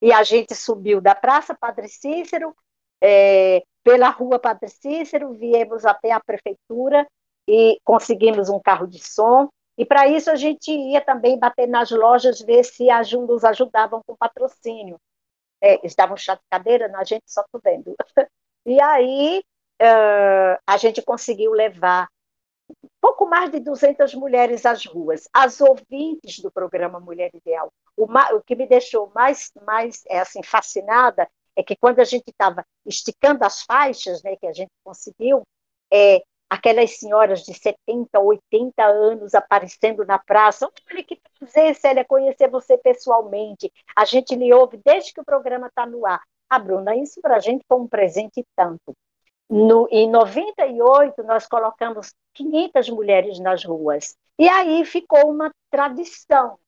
[0.00, 2.54] E a gente subiu da Praça Padre Cícero,
[3.02, 7.04] é, pela Rua Padre Cícero, viemos até a prefeitura
[7.48, 9.48] e conseguimos um carro de som.
[9.76, 12.86] E para isso a gente ia também bater nas lojas, ver se
[13.26, 14.98] nos ajudavam com patrocínio.
[15.62, 17.94] É, estavam chá de cadeira, a gente só podendo.
[18.64, 19.42] E aí
[19.82, 22.08] uh, a gente conseguiu levar
[23.00, 27.72] pouco mais de 200 mulheres às ruas, as ouvintes do programa Mulher Ideal.
[27.96, 32.28] O, o que me deixou mais, mais é, assim, fascinada é que quando a gente
[32.28, 35.42] estava esticando as faixas, né, que a gente conseguiu,
[35.92, 36.22] é,
[36.52, 40.70] aquelas senhoras de 70, 80 anos aparecendo na praça.
[40.90, 43.72] Olha que prazer, Célia, conhecer você pessoalmente.
[43.96, 46.20] A gente lhe ouve desde que o programa está no ar.
[46.50, 48.94] Ah, Bruna, isso para a gente foi um presente tanto.
[49.48, 54.14] No, em 98, nós colocamos 500 mulheres nas ruas.
[54.38, 56.58] E aí ficou uma tradição.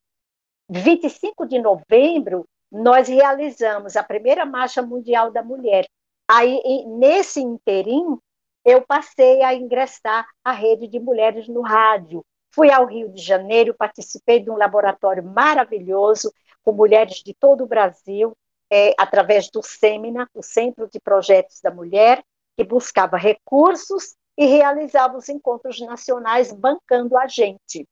[0.70, 5.86] 25 de novembro, nós realizamos a primeira Marcha Mundial da Mulher.
[6.26, 8.18] Aí, nesse interim,
[8.64, 12.24] eu passei a ingressar à rede de mulheres no rádio.
[12.50, 17.66] Fui ao Rio de Janeiro, participei de um laboratório maravilhoso com mulheres de todo o
[17.66, 18.36] Brasil,
[18.70, 22.24] é, através do SEMINA, o Centro de Projetos da Mulher,
[22.56, 27.86] que buscava recursos e realizava os encontros nacionais bancando a gente.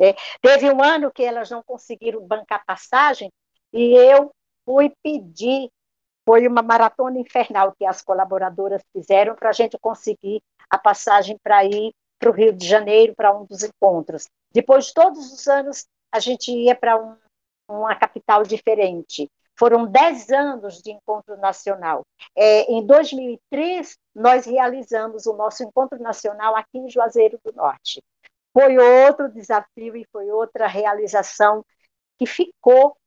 [0.00, 3.32] É, teve um ano que elas não conseguiram bancar passagem
[3.72, 4.30] e eu
[4.64, 5.70] fui pedir
[6.28, 11.64] foi uma maratona infernal que as colaboradoras fizeram para a gente conseguir a passagem para
[11.64, 14.26] ir para o Rio de Janeiro, para um dos encontros.
[14.52, 17.16] Depois, todos os anos, a gente ia para um,
[17.66, 19.26] uma capital diferente.
[19.58, 22.04] Foram dez anos de encontro nacional.
[22.36, 28.02] É, em 2003, nós realizamos o nosso encontro nacional aqui em Juazeiro do Norte.
[28.52, 31.64] Foi outro desafio e foi outra realização
[32.18, 32.97] que ficou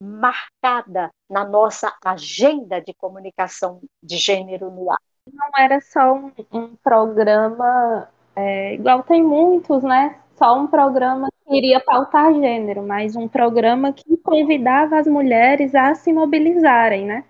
[0.00, 4.98] marcada na nossa agenda de comunicação de gênero no ar.
[5.32, 10.20] Não era só um, um programa, é, igual tem muitos, né?
[10.36, 15.94] Só um programa que iria pautar gênero, mas um programa que convidava as mulheres a
[15.94, 17.24] se mobilizarem, né?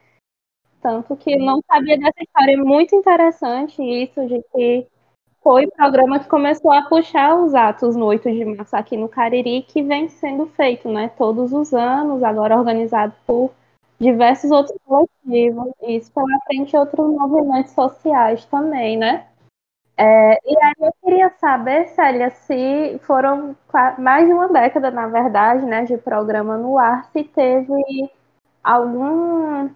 [0.81, 2.53] Tanto que eu não sabia dessa história.
[2.53, 4.87] É muito interessante isso de que
[5.43, 9.09] foi o programa que começou a puxar os atos no 8 de março aqui no
[9.09, 13.51] Cariri, que vem sendo feito, né, todos os anos, agora organizado por
[14.01, 19.27] diversos outros coletivos, e isso pela frente outros movimentos sociais também, né?
[19.97, 23.57] É, e aí eu queria saber, Célia, se foram
[23.99, 28.09] mais de uma década, na verdade, né, de programa no ar, se teve
[28.63, 29.69] algum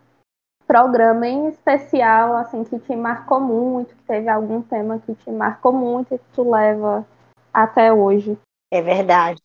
[0.66, 5.72] programa em especial, assim, que te marcou muito, que teve algum tema que te marcou
[5.72, 7.06] muito e que tu leva
[7.52, 8.38] até hoje?
[8.70, 9.42] É verdade.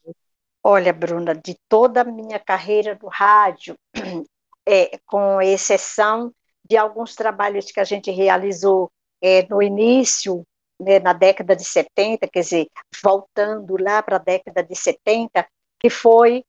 [0.63, 3.75] Olha, Bruna, de toda a minha carreira no rádio,
[4.67, 6.31] é, com exceção
[6.69, 8.89] de alguns trabalhos que a gente realizou
[9.21, 10.43] é, no início,
[10.79, 12.67] né, na década de 70, quer dizer,
[13.03, 15.47] voltando lá para a década de 70,
[15.79, 16.43] que foi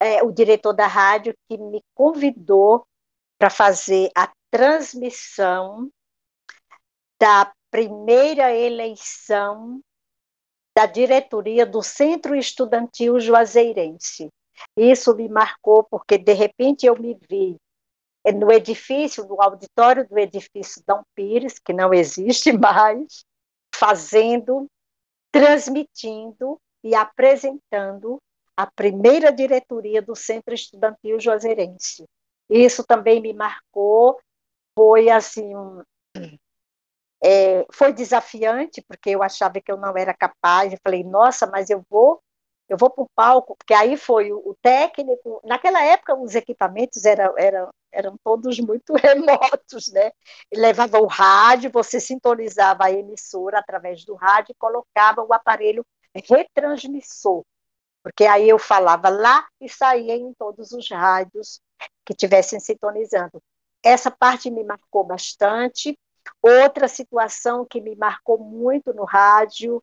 [0.00, 2.86] é, o diretor da rádio que me convidou
[3.44, 5.90] para fazer a transmissão
[7.20, 9.82] da primeira eleição
[10.74, 14.30] da diretoria do Centro Estudantil Juazeirense.
[14.74, 17.58] Isso me marcou porque, de repente, eu me vi
[18.34, 23.26] no edifício, no auditório do edifício Dom Pires, que não existe mais,
[23.74, 24.66] fazendo,
[25.30, 28.16] transmitindo e apresentando
[28.56, 32.06] a primeira diretoria do Centro Estudantil Juazeirense.
[32.48, 34.18] Isso também me marcou,
[34.76, 35.82] foi assim, um,
[37.24, 41.70] é, foi desafiante, porque eu achava que eu não era capaz, eu falei, nossa, mas
[41.70, 42.22] eu vou,
[42.68, 47.04] eu vou para o palco, porque aí foi o, o, técnico, naquela época os equipamentos
[47.06, 50.12] eram, eram, eram todos muito remotos, né?
[50.52, 57.42] levava o rádio, você sintonizava a emissora através do rádio e colocava o aparelho retransmissor,
[58.02, 61.60] porque aí eu falava lá e saía em todos os rádios
[62.04, 63.42] que estivessem sintonizando.
[63.82, 65.98] Essa parte me marcou bastante.
[66.42, 69.82] Outra situação que me marcou muito no rádio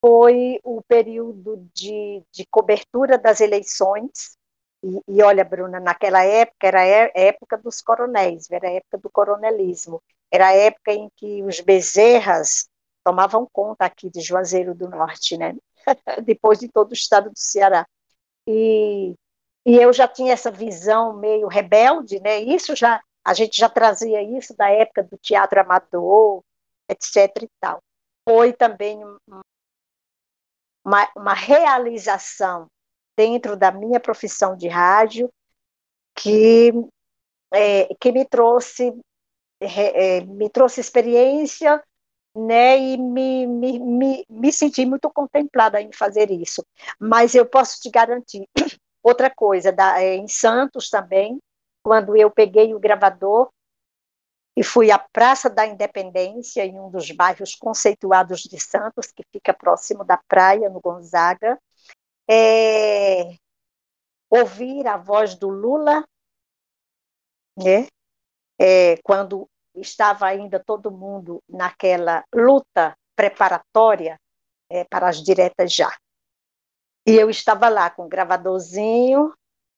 [0.00, 4.36] foi o período de, de cobertura das eleições.
[4.82, 9.10] E, e, olha, Bruna, naquela época era a época dos coronéis, era a época do
[9.10, 12.68] coronelismo, era a época em que os bezerras
[13.04, 15.54] tomavam conta aqui de Juazeiro do Norte, né?
[16.24, 17.86] Depois de todo o estado do Ceará.
[18.46, 19.14] E
[19.66, 22.38] e eu já tinha essa visão meio rebelde, né?
[22.38, 26.40] Isso já a gente já trazia isso da época do teatro amador,
[26.88, 27.42] etc.
[27.42, 27.82] e tal.
[28.28, 29.00] Foi também
[30.84, 32.68] uma, uma realização
[33.18, 35.28] dentro da minha profissão de rádio
[36.14, 36.70] que
[37.52, 38.96] é, que me trouxe
[39.60, 41.82] é, me trouxe experiência
[42.36, 46.64] né, e me, me, me, me senti muito contemplada em fazer isso.
[47.00, 48.46] Mas eu posso te garantir
[49.06, 51.38] outra coisa, da, é, em Santos também,
[51.84, 53.50] quando eu peguei o gravador
[54.56, 59.54] e fui à Praça da Independência, em um dos bairros conceituados de Santos, que fica
[59.54, 61.56] próximo da praia, no Gonzaga,
[62.28, 63.36] é,
[64.28, 66.04] ouvir a voz do Lula,
[67.56, 67.86] né,
[68.58, 74.18] é, quando estava ainda todo mundo naquela luta preparatória
[74.68, 75.94] é, para as diretas já.
[77.06, 79.32] E eu estava lá com o gravadorzinho,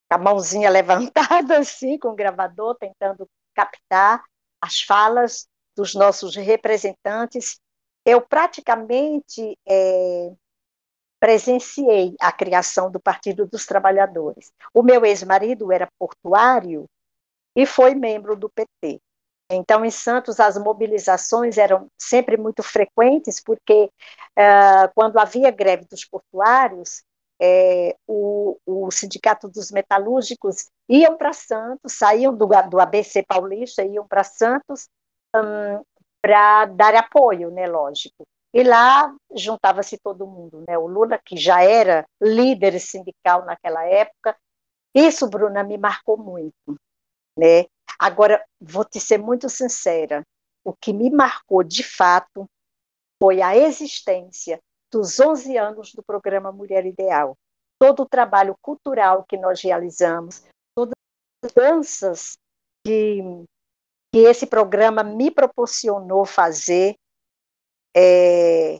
[0.08, 4.22] a mãozinha levantada assim, com o gravador, tentando captar
[4.60, 7.60] as falas dos nossos representantes.
[8.04, 10.32] Eu praticamente é,
[11.20, 14.50] presenciei a criação do Partido dos Trabalhadores.
[14.72, 16.86] O meu ex-marido era portuário
[17.54, 19.00] e foi membro do PT.
[19.50, 23.90] Então, em Santos, as mobilizações eram sempre muito frequentes, porque
[24.38, 27.02] uh, quando havia greve dos portuários,
[27.40, 34.06] é, o, o, Sindicato dos Metalúrgicos iam para Santos, saíam do, do ABC Paulista, iam
[34.06, 34.88] para Santos
[35.34, 35.82] um,
[36.20, 38.26] para dar apoio, né, lógico.
[38.52, 40.76] E lá juntava-se todo mundo, né?
[40.78, 44.36] O Lula, que já era líder sindical naquela época,
[44.94, 46.76] isso, Bruna, me marcou muito,
[47.36, 47.66] né?
[47.98, 50.24] Agora, vou te ser muito sincera,
[50.64, 52.48] o que me marcou de fato
[53.20, 54.58] foi a existência
[54.90, 57.36] dos 11 anos do programa Mulher Ideal.
[57.78, 60.94] Todo o trabalho cultural que nós realizamos, todas
[61.44, 62.38] as danças
[62.84, 63.22] que,
[64.12, 66.96] que esse programa me proporcionou fazer,
[67.96, 68.78] é,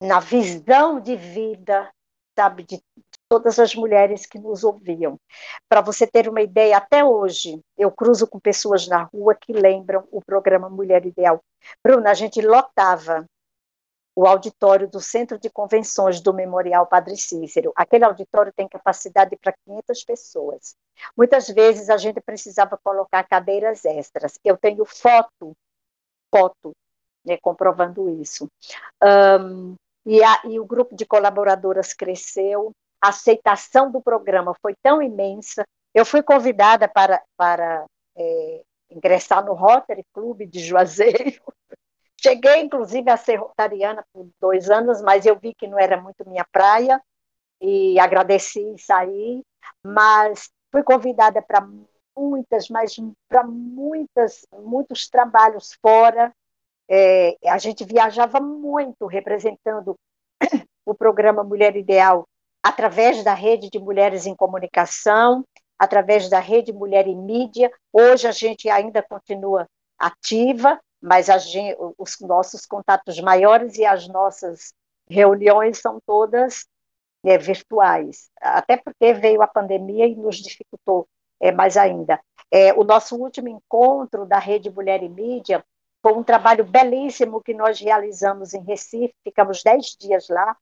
[0.00, 1.90] na visão de vida,
[2.38, 2.80] sabe, de
[3.28, 5.18] todas as mulheres que nos ouviam.
[5.68, 10.06] Para você ter uma ideia, até hoje eu cruzo com pessoas na rua que lembram
[10.10, 11.40] o programa Mulher Ideal.
[11.84, 13.26] Bruna, a gente lotava
[14.18, 17.72] o auditório do Centro de Convenções do Memorial Padre Cícero.
[17.76, 20.74] Aquele auditório tem capacidade para 500 pessoas.
[21.16, 24.36] Muitas vezes a gente precisava colocar cadeiras extras.
[24.42, 25.56] Eu tenho foto,
[26.34, 26.72] foto,
[27.24, 28.48] né, comprovando isso.
[29.00, 35.00] Um, e, a, e o grupo de colaboradoras cresceu, a aceitação do programa foi tão
[35.00, 35.64] imensa.
[35.94, 37.84] Eu fui convidada para, para
[38.16, 41.40] é, ingressar no Rotary Club de Juazeiro.
[42.20, 46.28] Cheguei, inclusive, a ser rotariana por dois anos, mas eu vi que não era muito
[46.28, 47.00] minha praia
[47.60, 49.44] e agradeci e saí.
[49.82, 51.66] Mas fui convidada para
[52.16, 52.96] muitas, mas
[53.28, 56.32] para muitas, muitos trabalhos fora.
[56.90, 59.94] É, a gente viajava muito representando
[60.84, 62.26] o programa Mulher Ideal
[62.62, 65.44] através da rede de mulheres em comunicação,
[65.78, 67.70] através da rede Mulher em Mídia.
[67.92, 74.72] Hoje a gente ainda continua ativa, mas gente, os nossos contatos maiores e as nossas
[75.08, 76.66] reuniões são todas
[77.24, 81.08] é, virtuais, até porque veio a pandemia e nos dificultou
[81.40, 82.20] é, mais ainda.
[82.50, 85.64] É, o nosso último encontro da Rede Mulher e Mídia
[86.02, 90.56] foi um trabalho belíssimo que nós realizamos em Recife, ficamos dez dias lá,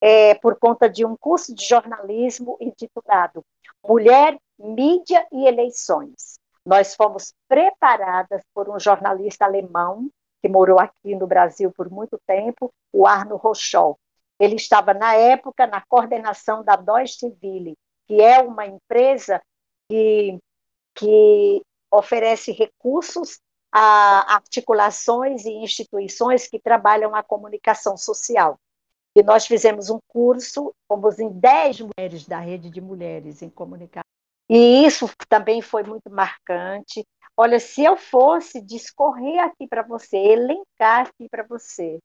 [0.00, 3.44] é, por conta de um curso de jornalismo intitulado
[3.86, 6.38] Mulher, Mídia e Eleições.
[6.64, 10.08] Nós fomos preparadas por um jornalista alemão
[10.40, 13.98] que morou aqui no Brasil por muito tempo, o Arno Rochol.
[14.38, 19.40] Ele estava, na época, na coordenação da Deutsche Welle, que é uma empresa
[19.88, 20.38] que,
[20.96, 23.38] que oferece recursos
[23.70, 28.58] a articulações e instituições que trabalham a comunicação social.
[29.14, 34.01] E nós fizemos um curso, fomos em 10 mulheres da rede de mulheres em comunicação.
[34.54, 37.08] E isso também foi muito marcante.
[37.34, 41.98] Olha, se eu fosse discorrer aqui para você, elencar aqui para você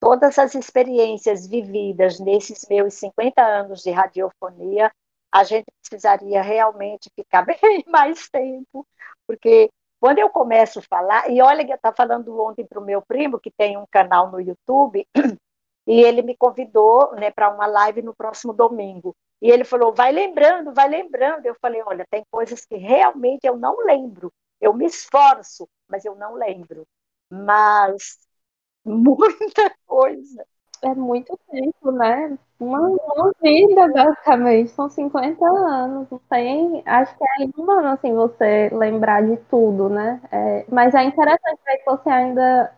[0.00, 4.90] todas as experiências vividas nesses meus 50 anos de radiofonia,
[5.30, 8.86] a gente precisaria realmente ficar bem mais tempo,
[9.26, 9.68] porque
[10.00, 13.02] quando eu começo a falar, e olha que eu estava falando ontem para o meu
[13.02, 15.06] primo, que tem um canal no YouTube,
[15.86, 19.14] e ele me convidou né, para uma live no próximo domingo.
[19.42, 21.46] E ele falou: vai lembrando, vai lembrando.
[21.46, 24.32] Eu falei: olha, tem coisas que realmente eu não lembro.
[24.60, 26.86] Eu me esforço, mas eu não lembro.
[27.30, 28.18] Mas
[28.84, 30.46] muita coisa.
[30.82, 32.38] É muito tempo, né?
[32.60, 34.70] Uma, uma vida, basicamente.
[34.70, 36.08] São 50 anos.
[36.10, 36.82] Não tem.
[36.86, 40.20] Acho que é inumano assim, você lembrar de tudo, né?
[40.30, 42.72] É, mas é interessante ver que você ainda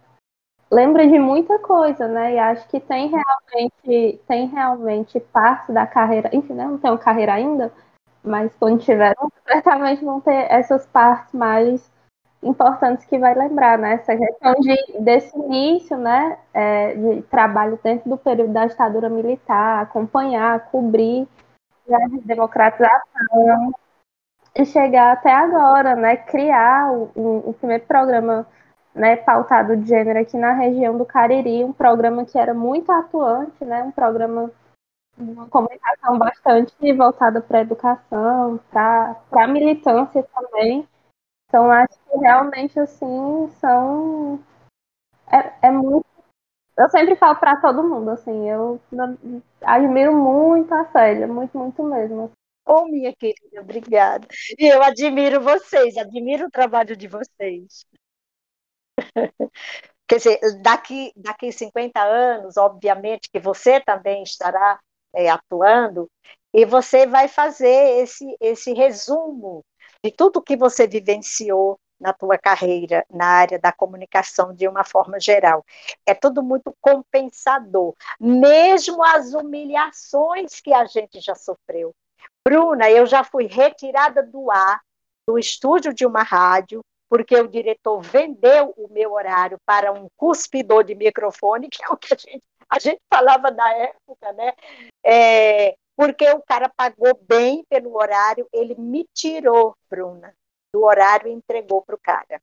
[0.70, 2.34] lembra de muita coisa, né?
[2.34, 6.64] E acho que tem realmente, tem realmente parte da carreira, enfim, né?
[6.64, 7.72] não tenho carreira ainda,
[8.22, 9.14] Mas quando tiver,
[9.46, 11.90] certamente vão ter essas partes mais
[12.42, 13.94] importantes que vai lembrar, né?
[13.94, 16.38] Essa questão de, desse início, né?
[16.54, 21.26] É, de trabalho dentro do período da ditadura militar, acompanhar, cobrir
[21.90, 23.72] a democratização
[24.54, 26.16] e chegar até agora, né?
[26.16, 28.46] Criar o, o, o primeiro programa
[28.98, 33.64] né, pautado de gênero aqui na região do Cariri, um programa que era muito atuante,
[33.64, 33.82] né?
[33.82, 34.50] Um programa
[35.18, 40.88] uma comunicação bastante voltada para a educação, para a militância também.
[41.48, 44.38] Então, acho que realmente, assim, são.
[45.30, 46.06] É, é muito.
[46.76, 48.80] Eu sempre falo para todo mundo, assim, eu
[49.62, 52.30] admiro muito a Célia, muito, muito mesmo.
[52.64, 54.28] Ô, oh, minha querida, obrigada.
[54.56, 57.84] E eu admiro vocês, admiro o trabalho de vocês.
[60.08, 64.80] Quer dizer, daqui, daqui 50 anos, obviamente que você também estará
[65.14, 66.10] é, atuando,
[66.52, 69.62] e você vai fazer esse, esse resumo
[70.02, 75.18] de tudo que você vivenciou na tua carreira na área da comunicação de uma forma
[75.18, 75.64] geral.
[76.06, 81.92] É tudo muito compensador, mesmo as humilhações que a gente já sofreu.
[82.46, 84.80] Bruna, eu já fui retirada do ar
[85.28, 90.84] do estúdio de uma rádio porque o diretor vendeu o meu horário para um cuspidor
[90.84, 94.52] de microfone, que é o que a gente, a gente falava na época, né?
[95.04, 100.34] É, porque o cara pagou bem pelo horário, ele me tirou, Bruna,
[100.72, 102.40] do horário e entregou para o cara.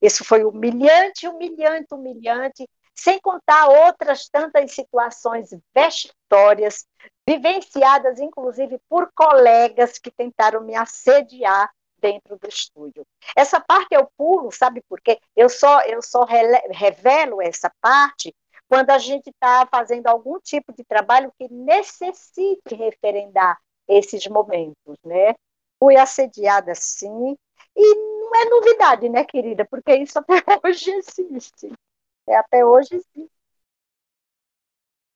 [0.00, 6.86] Isso foi humilhante, humilhante, humilhante, sem contar outras tantas situações vexatórias,
[7.28, 11.70] vivenciadas inclusive por colegas que tentaram me assediar
[12.06, 13.04] dentro do estúdio.
[13.36, 15.18] Essa parte eu pulo, sabe por quê?
[15.34, 16.24] Eu só, eu só
[16.70, 18.32] revelo essa parte
[18.68, 25.34] quando a gente está fazendo algum tipo de trabalho que necessite referendar esses momentos, né?
[25.80, 27.36] Fui assediada sim,
[27.76, 29.66] e não é novidade, né, querida?
[29.68, 30.34] Porque isso até
[30.64, 31.72] hoje existe.
[32.28, 33.30] É, até hoje existe.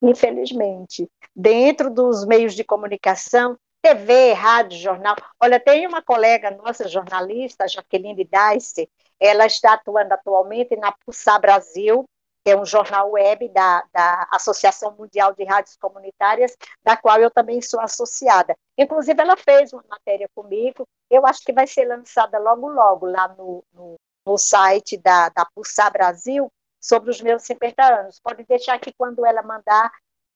[0.02, 1.08] Infelizmente.
[1.34, 5.16] Dentro dos meios de comunicação, TV, rádio, jornal.
[5.40, 12.04] Olha, tem uma colega nossa, jornalista, Jaqueline Dice, ela está atuando atualmente na Pulsar Brasil,
[12.44, 17.30] que é um jornal web da, da Associação Mundial de Rádios Comunitárias, da qual eu
[17.30, 18.54] também sou associada.
[18.76, 23.28] Inclusive, ela fez uma matéria comigo, eu acho que vai ser lançada logo, logo, lá
[23.28, 26.50] no, no, no site da, da Pulsar Brasil,
[26.80, 28.18] sobre os meus 50 anos.
[28.20, 29.90] Pode deixar que quando ela mandar,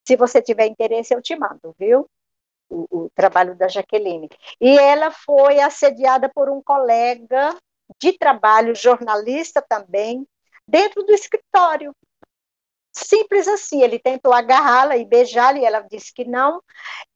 [0.07, 2.07] se você tiver interesse, eu te mando, viu?
[2.75, 4.29] O, o trabalho da Jaqueline.
[4.61, 7.57] E ela foi assediada por um colega
[8.01, 10.27] de trabalho, jornalista também,
[10.67, 11.95] dentro do escritório.
[12.97, 16.63] Simples assim, ele tentou agarrá-la e beijá-la, e ela disse que não,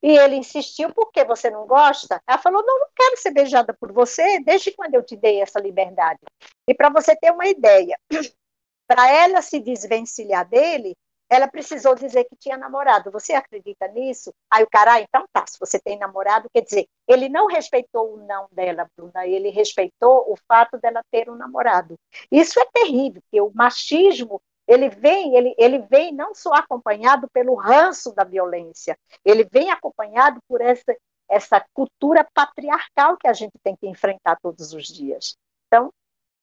[0.03, 2.21] e ele insistiu, por que você não gosta?
[2.27, 5.61] Ela falou, não, não quero ser beijada por você, desde quando eu te dei essa
[5.61, 6.19] liberdade.
[6.67, 7.97] E para você ter uma ideia,
[8.89, 10.97] para ela se desvencilhar dele,
[11.29, 13.11] ela precisou dizer que tinha namorado.
[13.11, 14.33] Você acredita nisso?
[14.51, 18.15] Aí o cara, ah, então tá, se você tem namorado, quer dizer, ele não respeitou
[18.15, 21.97] o não dela, Bruna, ele respeitou o fato dela ter um namorado.
[22.31, 27.55] Isso é terrível, porque o machismo, ele vem, ele, ele vem não só acompanhado pelo
[27.55, 30.97] ranço da violência, ele vem acompanhado por essa,
[31.29, 35.37] essa cultura patriarcal que a gente tem que enfrentar todos os dias.
[35.67, 35.93] Então,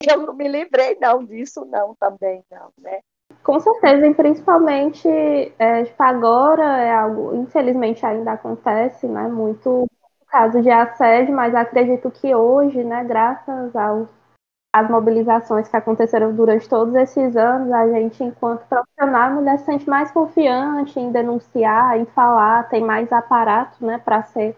[0.08, 3.02] eu não me livrei não disso não também não, né?
[3.46, 5.08] Com certeza, e principalmente
[5.60, 9.28] é, tipo, agora é algo, infelizmente ainda acontece, né?
[9.28, 9.86] Muito
[10.28, 14.08] caso de assédio, mas acredito que hoje, né, graças aos
[14.74, 19.66] as mobilizações que aconteceram durante todos esses anos, a gente, enquanto profissional, a mulher se
[19.66, 24.58] sente mais confiante em denunciar, em falar, tem mais aparato né, para ser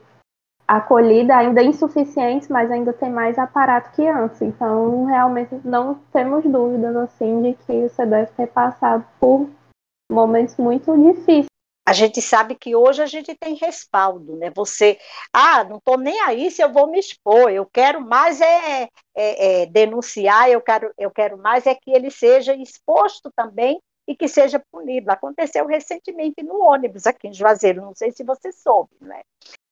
[0.68, 4.42] acolhida, ainda insuficientes, mas ainda tem mais aparato que antes.
[4.42, 9.50] Então, realmente não temos dúvidas assim de que você deve ter passado por
[10.12, 11.46] momentos muito difíceis.
[11.88, 14.52] A gente sabe que hoje a gente tem respaldo, né?
[14.54, 15.00] Você,
[15.32, 19.62] ah, não estou nem aí se eu vou me expor, eu quero mais é, é,
[19.62, 24.28] é, denunciar, eu quero, eu quero mais é que ele seja exposto também e que
[24.28, 25.10] seja punido.
[25.10, 29.22] Aconteceu recentemente no ônibus aqui em Juazeiro, não sei se você soube, né?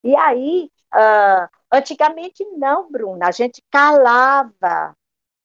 [0.05, 4.95] E aí, uh, antigamente não, Bruna, a gente calava.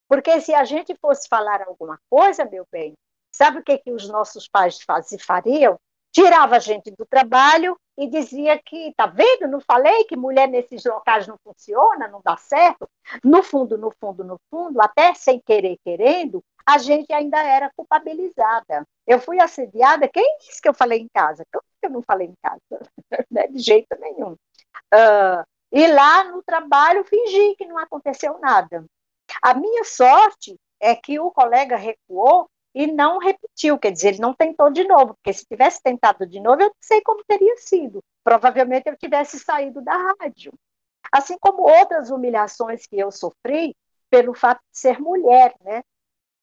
[0.07, 2.93] Porque se a gente fosse falar alguma coisa, meu bem,
[3.33, 5.79] sabe o que, que os nossos pais faziam, fariam?
[6.13, 10.85] Tirava a gente do trabalho e dizia que, tá vendo, não falei que mulher nesses
[10.85, 12.87] locais não funciona, não dá certo.
[13.25, 18.87] No fundo, no fundo, no fundo, até sem querer querendo, a gente ainda era culpabilizada.
[19.07, 21.45] Eu fui assediada, quem disse que eu falei em casa?
[21.51, 22.61] Como que eu não falei em casa?
[23.31, 23.47] Né?
[23.47, 24.37] De jeito nenhum.
[24.93, 28.85] Uh, e lá no trabalho fingir que não aconteceu nada.
[29.43, 34.35] A minha sorte é que o colega recuou e não repetiu, quer dizer, ele não
[34.35, 38.03] tentou de novo, porque se tivesse tentado de novo, eu não sei como teria sido.
[38.23, 40.53] Provavelmente eu tivesse saído da rádio.
[41.13, 43.77] Assim como outras humilhações que eu sofri
[44.09, 45.83] pelo fato de ser mulher, né?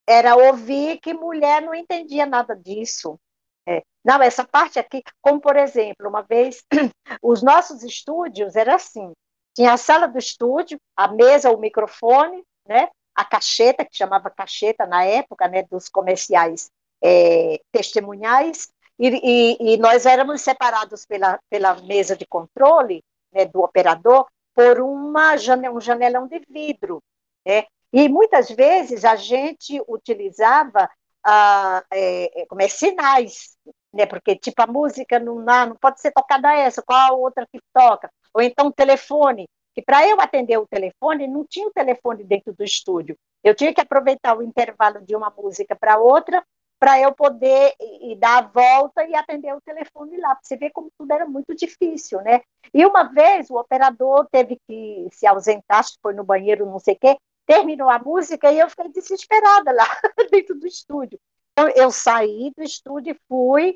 [0.05, 3.19] Era ouvir que mulher não entendia nada disso.
[3.67, 3.83] É.
[4.03, 6.63] Não, essa parte aqui, como por exemplo, uma vez,
[7.21, 9.11] os nossos estúdios era assim:
[9.53, 12.89] tinha a sala do estúdio, a mesa, o microfone, né?
[13.17, 16.69] a cacheta, que chamava cacheta na época, né, dos comerciais
[17.03, 23.61] é, testemunhais, e, e, e, nós éramos separados pela, pela mesa de controle né, do
[23.61, 25.33] operador por uma
[25.71, 27.01] um janelão de vidro.
[27.45, 27.65] Né?
[27.91, 30.89] E muitas vezes a gente utilizava
[31.29, 33.57] ah, é, como é, sinais,
[33.93, 34.05] né?
[34.05, 38.09] porque tipo a música não, não pode ser tocada essa, qual a outra que toca?
[38.33, 42.63] Ou então telefone, que para eu atender o telefone, não tinha o telefone dentro do
[42.63, 43.17] estúdio.
[43.43, 46.41] Eu tinha que aproveitar o intervalo de uma música para outra,
[46.79, 50.37] para eu poder e, dar a volta e atender o telefone lá.
[50.41, 52.41] Você vê como tudo era muito difícil, né?
[52.73, 56.97] E uma vez o operador teve que se ausentar, foi no banheiro, não sei o
[56.99, 57.17] quê,
[57.47, 59.87] terminou a música e eu fiquei desesperada lá
[60.29, 61.17] dentro do estúdio.
[61.53, 63.75] Então, eu saí do estúdio e fui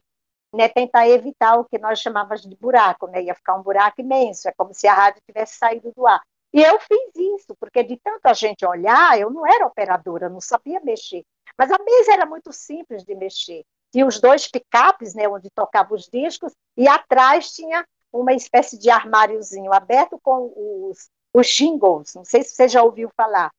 [0.54, 4.50] né, tentar evitar o que nós chamávamos de buraco, né, ia ficar um buraco imenso,
[4.50, 6.22] é como se a rádio tivesse saído do ar.
[6.54, 10.82] E eu fiz isso, porque de tanta gente olhar, eu não era operadora, não sabia
[10.82, 11.24] mexer.
[11.58, 13.64] Mas a mesa era muito simples de mexer.
[13.90, 18.90] Tinha os dois picapes, né, onde tocava os discos, e atrás tinha uma espécie de
[18.90, 20.52] armáriozinho aberto com
[20.90, 23.50] os, os jingles, não sei se você já ouviu falar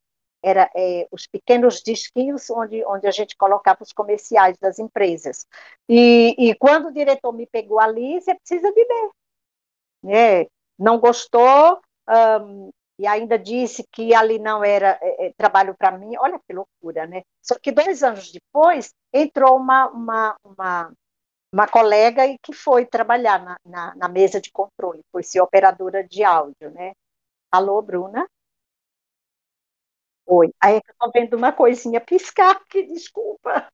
[0.43, 5.47] era é, os pequenos disquinhos onde, onde a gente colocava os comerciais das empresas.
[5.89, 9.11] E, e quando o diretor me pegou ali, você precisa de ver.
[10.03, 10.47] Né?
[10.79, 16.15] Não gostou, um, e ainda disse que ali não era é, é trabalho para mim.
[16.19, 17.23] Olha que loucura, né?
[17.41, 20.93] Só que dois anos depois, entrou uma, uma, uma,
[21.53, 26.05] uma colega e que foi trabalhar na, na, na mesa de controle, foi ser operadora
[26.07, 26.93] de áudio, né?
[27.51, 28.27] Alô, Bruna?
[30.27, 30.53] Oi.
[30.61, 33.69] Aí eu estou vendo uma coisinha piscar, que desculpa.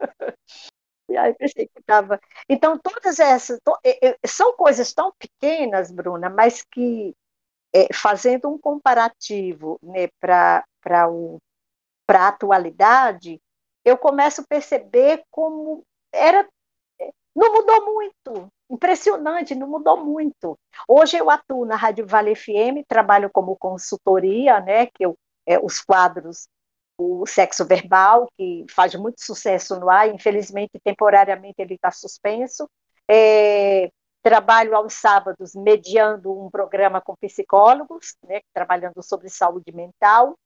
[1.10, 2.20] E aí pensei que estava.
[2.48, 3.58] Então, todas essas
[4.26, 7.14] são coisas tão pequenas, Bruna, mas que,
[7.74, 10.64] é, fazendo um comparativo né, para
[12.10, 13.40] a atualidade,
[13.84, 15.82] eu começo a perceber como
[16.12, 16.46] era.
[17.34, 20.58] Não mudou muito, impressionante, não mudou muito.
[20.88, 25.16] Hoje eu atuo na Rádio Vale FM, trabalho como consultoria, né, que eu
[25.48, 26.46] é, os quadros
[26.98, 32.68] o sexo verbal, que faz muito sucesso no ar, infelizmente, temporariamente ele está suspenso.
[33.08, 33.88] É,
[34.20, 40.36] trabalho aos sábados mediando um programa com psicólogos, né, trabalhando sobre saúde mental.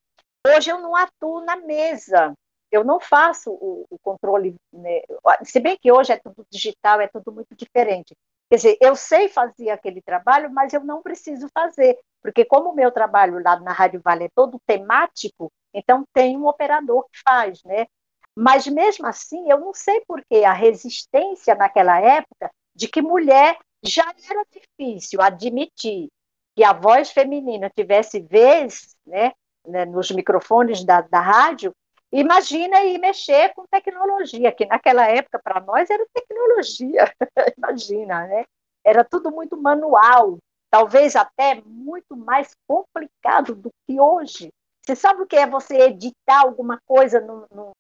[0.46, 2.34] Hoje eu não atuo na mesa,
[2.70, 5.00] eu não faço o, o controle, né,
[5.44, 8.14] se bem que hoje é tudo digital, é tudo muito diferente.
[8.50, 12.74] Quer dizer, eu sei fazer aquele trabalho, mas eu não preciso fazer, porque como o
[12.74, 17.62] meu trabalho lá na Rádio Vale é todo temático, então tem um operador que faz,
[17.64, 17.86] né?
[18.34, 23.58] Mas mesmo assim, eu não sei por que a resistência naquela época de que mulher
[23.82, 26.08] já era difícil admitir
[26.56, 29.32] que a voz feminina tivesse vez né,
[29.66, 31.74] né nos microfones da, da rádio,
[32.12, 37.10] Imagina ir mexer com tecnologia, que naquela época para nós era tecnologia,
[37.56, 38.44] imagina, né?
[38.84, 40.38] Era tudo muito manual,
[40.72, 44.50] talvez até muito mais complicado do que hoje.
[44.80, 47.72] Você sabe o que é você editar alguma coisa num, num,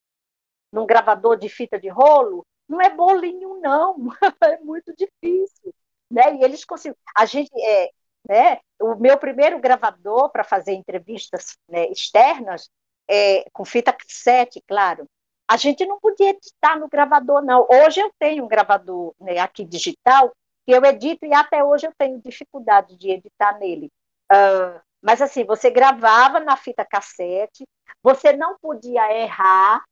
[0.70, 2.44] num gravador de fita de rolo?
[2.68, 3.96] Não é bolinho, não,
[4.44, 5.74] é muito difícil.
[6.10, 6.36] Né?
[6.36, 6.96] E eles conseguem.
[7.16, 7.90] A gente, é,
[8.28, 8.60] né?
[8.78, 12.68] O meu primeiro gravador para fazer entrevistas né, externas
[13.08, 15.06] é, com fita cassete, claro.
[15.48, 17.66] A gente não podia editar no gravador, não.
[17.70, 20.30] Hoje eu tenho um gravador né, aqui digital
[20.64, 23.90] que eu edito e até hoje eu tenho dificuldade de editar nele.
[24.30, 27.66] Uh, mas assim, você gravava na fita cassete,
[28.02, 29.82] você não podia errar,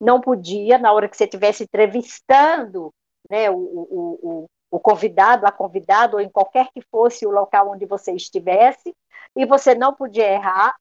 [0.00, 2.92] não podia, na hora que você estivesse entrevistando
[3.30, 7.70] né, o, o, o, o convidado, a convidada, ou em qualquer que fosse o local
[7.70, 8.94] onde você estivesse,
[9.36, 10.74] e você não podia errar.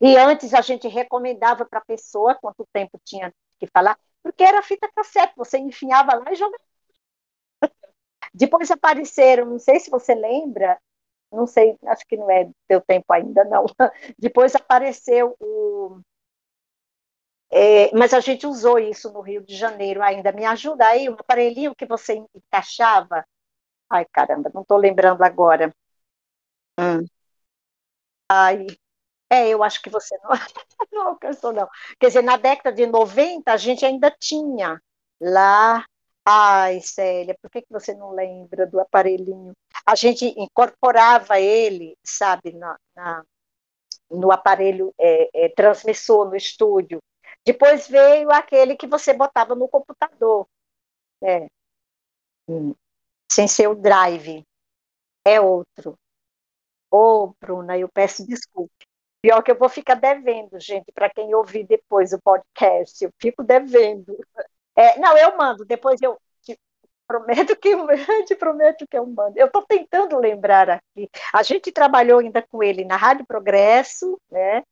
[0.00, 4.62] E antes a gente recomendava para a pessoa quanto tempo tinha que falar, porque era
[4.62, 6.71] fita cassete, você enfiava lá e jogava.
[8.34, 10.78] Depois apareceram, não sei se você lembra,
[11.32, 13.66] não sei, acho que não é teu tempo ainda, não.
[14.18, 16.00] Depois apareceu o.
[17.50, 20.32] É, mas a gente usou isso no Rio de Janeiro ainda.
[20.32, 23.24] Me ajuda aí, um aparelhinho que você encaixava.
[23.90, 25.72] Ai, caramba, não estou lembrando agora.
[26.78, 27.06] Hum.
[28.28, 28.66] Ai,
[29.30, 30.30] é, eu acho que você não,
[30.92, 31.68] não alcançou, não.
[32.00, 34.80] Quer dizer, na década de 90, a gente ainda tinha
[35.20, 35.86] lá.
[36.24, 39.52] Ai, Célia, por que, que você não lembra do aparelhinho?
[39.84, 43.24] A gente incorporava ele, sabe, na, na
[44.10, 47.00] no aparelho é, é, transmissor, no estúdio.
[47.44, 50.46] Depois veio aquele que você botava no computador,
[51.20, 51.48] né?
[52.48, 52.74] Hum.
[53.30, 54.44] sem ser o drive.
[55.24, 55.96] É outro.
[56.90, 58.72] Ô, oh, Bruna, eu peço desculpa.
[59.22, 63.04] Pior que eu vou ficar devendo, gente, para quem ouvir depois o podcast.
[63.04, 64.16] Eu fico devendo.
[64.76, 66.58] É, não, eu mando, depois eu te
[67.06, 67.70] prometo que
[68.26, 69.38] te prometo que eu mando.
[69.38, 71.10] Eu estou tentando lembrar aqui.
[71.32, 74.62] A gente trabalhou ainda com ele na Rádio Progresso, né?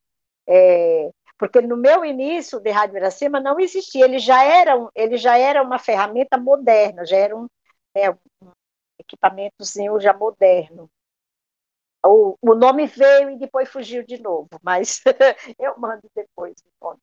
[0.49, 5.39] É, porque no meu início de Rádio Iracema não existia, ele já era, ele já
[5.39, 7.49] era uma ferramenta moderna, já era um,
[7.95, 8.11] né,
[8.43, 8.53] um
[8.99, 10.91] equipamentozinho já moderno.
[12.05, 15.03] O, o nome veio e depois fugiu de novo, mas
[15.59, 17.01] eu mando depois sei.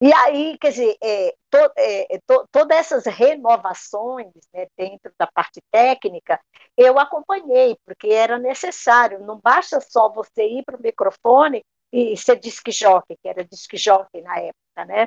[0.00, 5.62] E aí, quer dizer, é, to, é, to, todas essas renovações né, dentro da parte
[5.70, 6.38] técnica,
[6.76, 12.36] eu acompanhei, porque era necessário, não basta só você ir para o microfone e ser
[12.40, 15.06] disque jockey, que era disque jockey na época, né?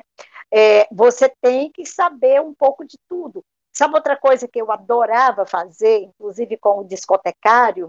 [0.50, 3.44] É, você tem que saber um pouco de tudo.
[3.72, 7.88] Sabe outra coisa que eu adorava fazer, inclusive com o discotecário,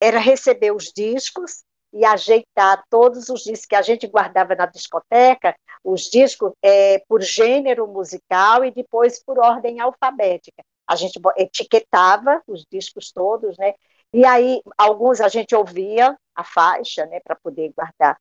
[0.00, 1.64] era receber os discos
[1.96, 7.22] e ajeitar todos os discos que a gente guardava na discoteca, os discos é, por
[7.22, 10.62] gênero musical e depois por ordem alfabética.
[10.86, 13.74] A gente etiquetava os discos todos, né?
[14.12, 18.18] E aí alguns a gente ouvia a faixa, né, para poder guardar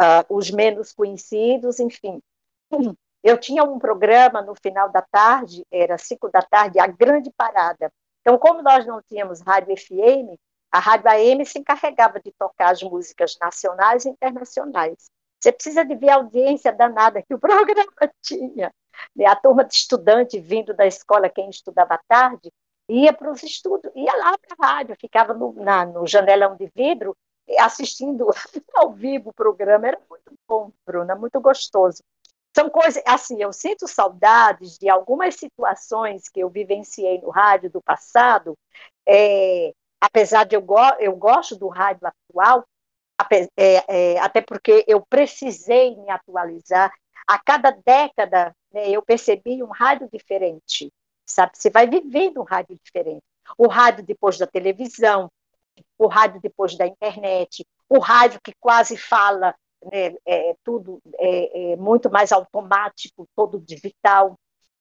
[0.00, 2.20] uh, os menos conhecidos, enfim.
[3.22, 7.92] Eu tinha um programa no final da tarde, era cinco da tarde, a grande parada.
[8.20, 10.36] Então, como nós não tínhamos rádio FM,
[10.72, 15.10] a rádio AM se encarregava de tocar as músicas nacionais e internacionais.
[15.38, 18.72] Você precisa de ver a audiência danada que o programa tinha.
[19.14, 19.26] Né?
[19.26, 22.50] A turma de estudante vindo da escola, quem estudava à tarde,
[22.88, 26.70] ia para os estudos, ia lá para a rádio, ficava no, na, no janelão de
[26.74, 27.14] vidro
[27.58, 28.28] assistindo
[28.74, 29.88] ao vivo o programa.
[29.88, 32.02] Era muito bom, Bruna, muito gostoso.
[32.54, 37.80] São coisas, assim, eu sinto saudades de algumas situações que eu vivenciei no rádio do
[37.82, 38.54] passado,
[39.08, 39.72] é,
[40.02, 42.66] apesar de eu, go eu gosto do rádio atual,
[43.56, 46.92] é, é, até porque eu precisei me atualizar.
[47.24, 50.92] A cada década, né, eu percebi um rádio diferente,
[51.24, 51.52] sabe?
[51.54, 53.22] Você vai vivendo um rádio diferente.
[53.56, 55.30] O rádio depois da televisão,
[55.96, 61.76] o rádio depois da internet, o rádio que quase fala né, é, tudo é, é
[61.76, 64.36] muito mais automático, todo digital.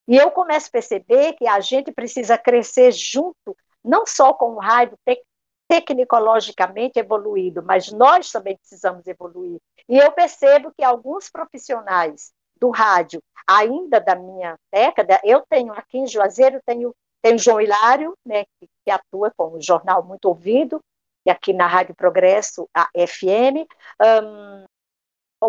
[0.07, 4.59] E eu começo a perceber que a gente precisa crescer junto, não só com o
[4.59, 5.21] rádio tec
[5.67, 9.57] tecnologicamente evoluído, mas nós também precisamos evoluir.
[9.88, 15.97] E eu percebo que alguns profissionais do rádio, ainda da minha década, eu tenho aqui
[15.99, 20.82] em Juazeiro, tenho, tenho João Hilário, né, que, que atua com um jornal muito ouvido,
[21.25, 23.65] e aqui na Rádio Progresso, a FM.
[24.01, 24.65] Um,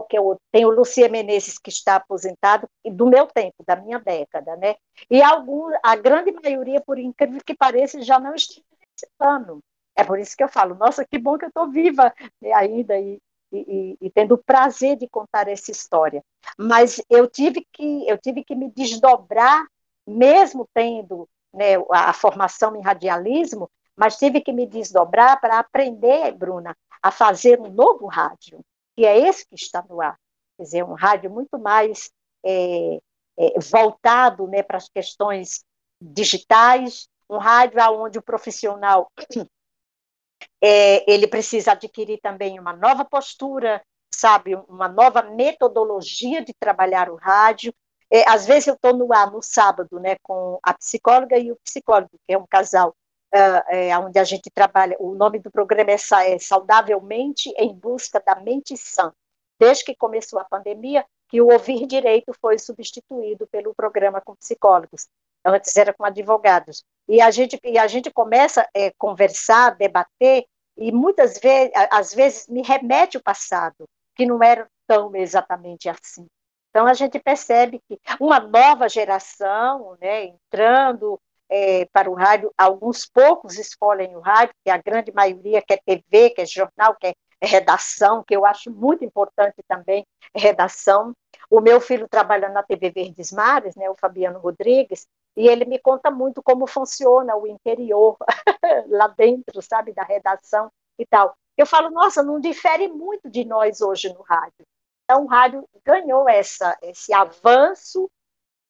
[0.01, 4.57] que eu, tem o Lucia Menezes, que está aposentado, do meu tempo, da minha década,
[4.57, 4.76] né?
[5.11, 9.61] E algum, a grande maioria, por incrível que pareça, já não está participando.
[9.95, 12.99] É por isso que eu falo, nossa, que bom que eu estou viva né, ainda
[12.99, 13.20] e,
[13.53, 16.24] e, e, tendo o prazer de contar essa história.
[16.59, 19.66] Mas eu tive que, eu tive que me desdobrar,
[20.07, 26.74] mesmo tendo né, a formação em radialismo, mas tive que me desdobrar para aprender, Bruna,
[27.03, 28.64] a fazer um novo rádio,
[28.97, 30.18] que é esse que está no ar.
[30.57, 32.11] Quer dizer, um rádio muito mais
[32.45, 32.99] é,
[33.38, 35.64] é, voltado né, para as questões
[36.01, 39.11] digitais, um rádio onde o profissional
[40.62, 43.82] é, ele precisa adquirir também uma nova postura,
[44.14, 47.74] sabe, uma nova metodologia de trabalhar o rádio.
[48.11, 51.57] É, às vezes eu estou no ar no sábado, né, com a psicóloga e o
[51.64, 52.95] psicólogo, que é um casal
[53.33, 55.97] é, onde a gente trabalha, o nome do programa é,
[56.35, 59.12] é Saudavelmente em Busca da Mente Sã.
[59.59, 65.09] Desde que começou a pandemia, que o Ouvir Direito foi substituído pelo programa com psicólogos.
[65.45, 66.85] Antes era com advogados.
[67.09, 70.45] E a gente, e a gente começa a é, conversar, debater,
[70.76, 76.26] e muitas vezes, às vezes, me remete o passado, que não era tão exatamente assim.
[76.70, 81.20] Então, a gente percebe que uma nova geração né, entrando,
[81.53, 86.31] é, para o rádio, alguns poucos escolhem o rádio, que a grande maioria quer TV,
[86.31, 91.13] quer jornal, quer redação, que eu acho muito importante também, redação.
[91.51, 95.79] O meu filho trabalha na TV Verdes Mares, né, o Fabiano Rodrigues, e ele me
[95.79, 98.17] conta muito como funciona o interior
[98.89, 100.71] lá dentro, sabe, da redação.
[100.99, 101.35] e tal.
[101.57, 104.65] Eu falo, nossa, não difere muito de nós hoje no rádio.
[105.05, 108.11] Então, o rádio ganhou essa, esse avanço,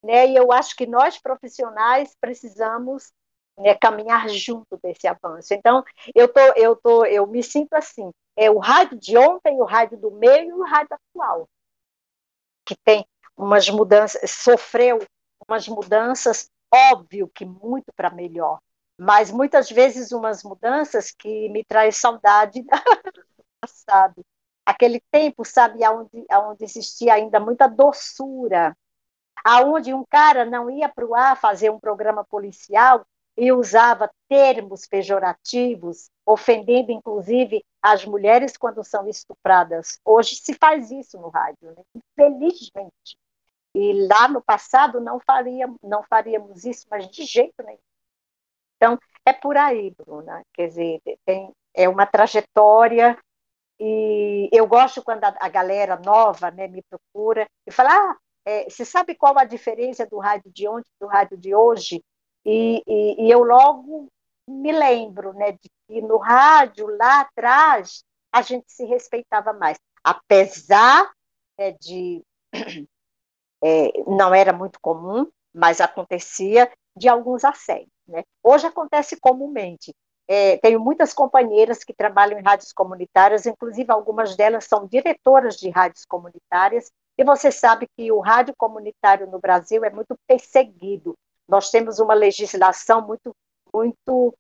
[0.03, 0.27] né?
[0.29, 3.13] E eu acho que nós profissionais precisamos
[3.59, 5.55] né, caminhar junto desse avanço.
[5.55, 5.85] Então,
[6.15, 8.11] eu tô, eu tô, eu me sinto assim.
[8.37, 11.49] É o rádio de ontem, o rádio do meio e o rádio atual,
[12.65, 14.99] que tem umas mudanças, sofreu
[15.47, 18.59] umas mudanças, óbvio que muito para melhor,
[18.99, 24.25] mas muitas vezes umas mudanças que me traz saudade do passado.
[24.65, 28.77] Aquele tempo, sabe, onde, onde existia ainda muita doçura,
[29.45, 33.05] aonde um cara não ia para o ar fazer um programa policial
[33.37, 39.99] e usava termos pejorativos, ofendendo inclusive as mulheres quando são estupradas.
[40.05, 41.83] Hoje se faz isso no rádio, né?
[41.95, 43.17] infelizmente.
[43.75, 47.79] E lá no passado não faríamos, não faríamos isso, mas de jeito nenhum.
[48.77, 50.43] Então, é por aí, Bruna.
[50.53, 53.19] Quer dizer, tem, é uma trajetória
[53.81, 58.69] e eu gosto quando a, a galera nova né, me procura e fala, ah, é,
[58.69, 62.03] você sabe qual a diferença do rádio de ontem do rádio de hoje?
[62.45, 64.09] E, e, e, eu logo
[64.49, 69.79] me lembro né, de que no rádio, lá atrás, a gente se respeitava mais.
[70.03, 71.11] Apesar
[71.59, 72.23] né, de.
[73.65, 77.93] É, não era muito comum, mas acontecia de alguns assédios.
[78.09, 78.25] Né?
[78.43, 79.95] Hoje acontece comumente.
[80.27, 85.71] É, tenho muitas companheiras que trabalham em rádios comunitárias, inclusive algumas delas são diretoras de
[85.71, 86.91] rádios comunitárias,
[87.23, 91.17] e você sabe que o rádio comunitário no Brasil é muito perseguido.
[91.49, 93.33] Nós temos uma legislação muito,
[93.73, 94.37] muito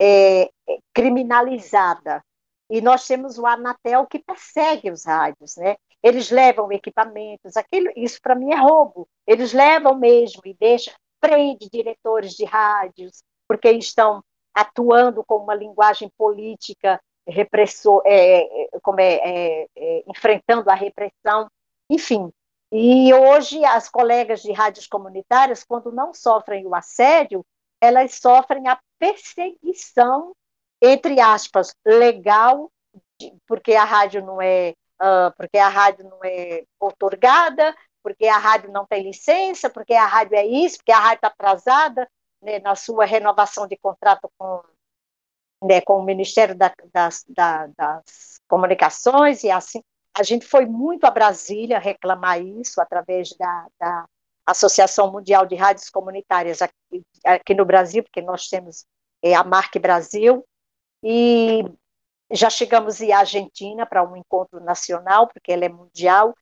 [0.00, 2.24] é, é criminalizada.
[2.70, 5.76] E nós temos o Anatel que persegue os rádios, né?
[6.02, 9.06] Eles levam equipamentos, aquilo, isso para mim é roubo.
[9.26, 14.24] Eles levam mesmo e deixam, prende diretores de rádios, porque estão
[14.54, 21.46] atuando com uma linguagem política repressor, é, é como é, é, é, enfrentando a repressão,
[21.92, 22.32] enfim.
[22.70, 27.44] E hoje as colegas de rádios comunitárias, quando não sofrem o assédio,
[27.80, 30.34] elas sofrem a perseguição,
[30.80, 32.72] entre aspas, legal,
[33.46, 38.72] porque a rádio não é, uh, porque a rádio não é otorgada, porque a rádio
[38.72, 42.08] não tem licença, porque a rádio é isso, porque a rádio está atrasada
[42.40, 44.62] né, na sua renovação de contrato com,
[45.62, 49.82] né, com o Ministério da, das, da, das Comunicações e assim.
[50.14, 54.04] A gente foi muito a Brasília reclamar isso através da, da
[54.46, 58.84] Associação Mundial de Rádios Comunitárias aqui, aqui no Brasil, porque nós temos
[59.22, 60.44] é, a Marque Brasil,
[61.02, 61.64] e
[62.30, 66.34] já chegamos em Argentina para um encontro nacional, porque ela é mundial,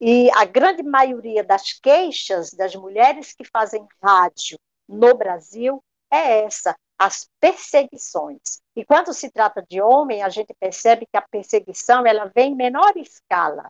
[0.00, 4.58] e a grande maioria das queixas das mulheres que fazem rádio
[4.88, 8.60] no Brasil é essa, as perseguições.
[8.76, 12.56] E quando se trata de homem, a gente percebe que a perseguição ela vem em
[12.56, 13.68] menor escala.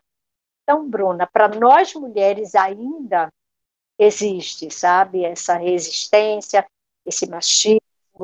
[0.63, 3.31] Então, Bruna, para nós mulheres ainda
[3.99, 6.65] existe, sabe, essa resistência,
[7.05, 7.79] esse machismo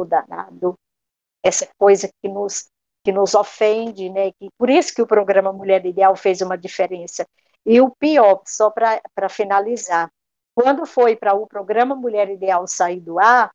[0.07, 0.75] danado,
[1.43, 2.69] essa coisa que nos
[3.03, 4.31] que nos ofende, né?
[4.33, 7.27] Que, por isso que o programa Mulher Ideal fez uma diferença.
[7.65, 10.07] E o pior, só para finalizar,
[10.53, 13.51] quando foi para o programa Mulher Ideal sair do ar,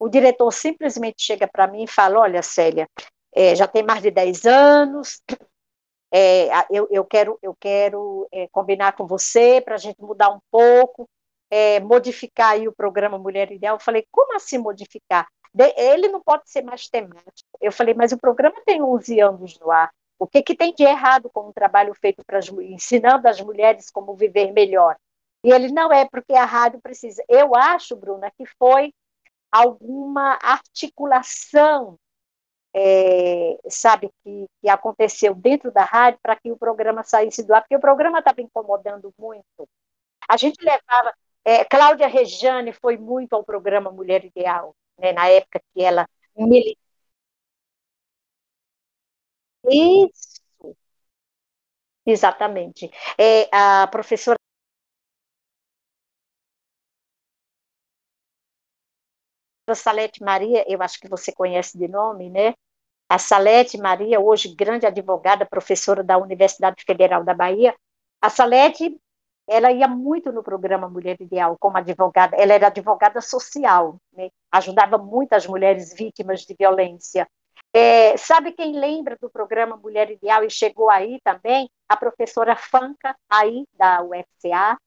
[0.00, 2.88] o diretor simplesmente chega para mim e fala: Olha, Célia,
[3.32, 5.22] é, já tem mais de 10 anos,
[6.12, 10.40] é, eu, eu, quero, eu quero é, combinar com você para a gente mudar um
[10.50, 11.08] pouco,
[11.50, 13.76] é, modificar aí o programa Mulher Ideal.
[13.76, 15.28] Eu falei: Como assim modificar?
[15.76, 17.48] ele não pode ser mais temático.
[17.60, 19.90] Eu falei: Mas o programa tem 11 anos no ar.
[20.18, 24.14] O que, que tem de errado com o trabalho feito para ensinando as mulheres como
[24.14, 24.96] viver melhor?
[25.42, 27.24] E ele não é porque a rádio precisa.
[27.26, 28.92] Eu acho, Bruna, que foi
[29.50, 31.98] alguma articulação,
[32.74, 37.62] é, sabe, que, que, aconteceu dentro da rádio para que o programa saísse do ar,
[37.62, 39.68] porque o programa estava incomodando muito.
[40.28, 41.12] A gente levava.
[41.44, 46.06] É, Cláudia Rejane foi muito ao programa Mulher Ideal, né, na época que ela
[49.68, 50.40] isso,
[52.06, 52.90] exatamente.
[53.18, 54.38] É, a professora
[59.74, 62.54] Salete Maria, eu acho que você conhece de nome, né?
[63.08, 67.74] A Salete Maria, hoje grande advogada, professora da Universidade Federal da Bahia.
[68.20, 68.96] A Salete,
[69.48, 72.36] ela ia muito no programa Mulher Ideal como advogada.
[72.36, 74.30] Ela era advogada social, né?
[74.52, 77.28] ajudava muitas mulheres vítimas de violência.
[77.72, 81.70] É, sabe quem lembra do programa Mulher Ideal e chegou aí também?
[81.88, 84.78] A professora Fanca, aí da UFCA,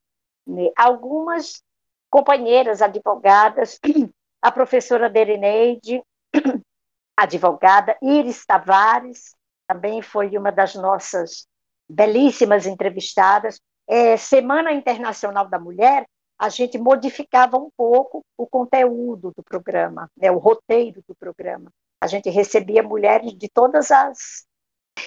[0.45, 0.69] né?
[0.75, 1.63] algumas
[2.09, 3.79] companheiras advogadas,
[4.43, 6.03] a professora Derineide,
[7.15, 9.33] advogada, Iris Tavares,
[9.65, 11.47] também foi uma das nossas
[11.87, 13.61] belíssimas entrevistadas.
[13.87, 16.05] É, Semana Internacional da Mulher,
[16.37, 21.71] a gente modificava um pouco o conteúdo do programa, né, o roteiro do programa.
[22.01, 24.45] A gente recebia mulheres de todas as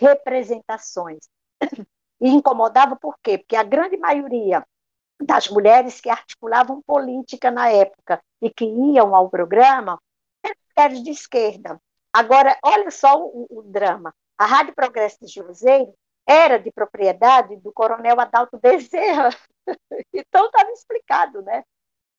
[0.00, 1.28] representações.
[2.18, 3.36] E incomodava por quê?
[3.36, 4.64] Porque a grande maioria
[5.20, 10.00] das mulheres que articulavam política na época e que iam ao programa
[10.76, 11.80] eram de esquerda.
[12.12, 14.14] Agora, olha só o, o drama.
[14.38, 15.92] A Rádio Progresso de Juazeiro
[16.24, 19.30] era de propriedade do coronel Adalto Bezerra.
[20.14, 21.64] Então estava explicado, né?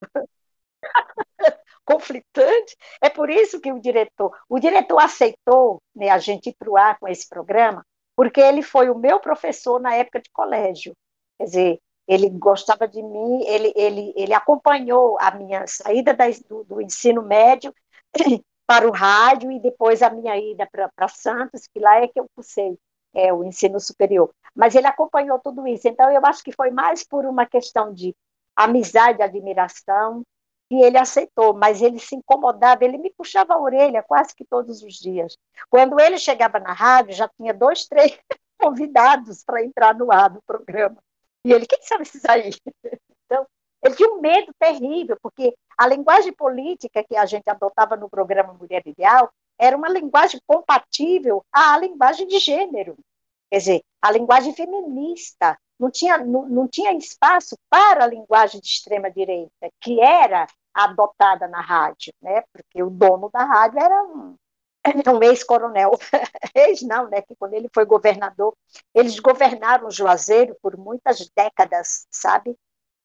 [1.85, 2.75] Conflitante.
[3.01, 6.75] É por isso que o diretor, o diretor aceitou né, a gente ir para o
[6.75, 7.85] ar com esse programa,
[8.17, 10.93] porque ele foi o meu professor na época de colégio.
[11.37, 16.63] Quer dizer, ele gostava de mim, ele, ele, ele acompanhou a minha saída da, do,
[16.63, 17.73] do, ensino médio
[18.65, 22.27] para o rádio e depois a minha ida para Santos, que lá é que eu
[22.33, 22.77] cursei
[23.13, 24.31] é, o ensino superior.
[24.55, 25.87] Mas ele acompanhou tudo isso.
[25.87, 28.15] Então, eu acho que foi mais por uma questão de
[28.55, 30.23] amizade, admiração,
[30.69, 34.83] que ele aceitou, mas ele se incomodava, ele me puxava a orelha quase que todos
[34.83, 35.37] os dias.
[35.69, 38.17] Quando ele chegava na rádio, já tinha dois, três
[38.59, 40.97] convidados para entrar no ar do programa.
[41.45, 42.51] E ele, quem são esses aí?
[43.29, 43.45] Então,
[43.83, 48.53] ele tinha um medo terrível, porque a linguagem política que a gente adotava no programa
[48.53, 49.29] Mulher Ideal
[49.59, 52.97] era uma linguagem compatível à linguagem de gênero.
[53.51, 55.57] Quer dizer, a linguagem feminista.
[55.79, 61.61] Não tinha, não, não tinha espaço para a linguagem de extrema-direita, que era adotada na
[61.61, 62.43] rádio, né?
[62.51, 64.35] porque o dono da rádio era um,
[65.15, 65.91] um ex-coronel,
[66.55, 68.55] ex não, né, que quando ele foi governador,
[68.93, 72.55] eles governaram Juazeiro por muitas décadas, sabe?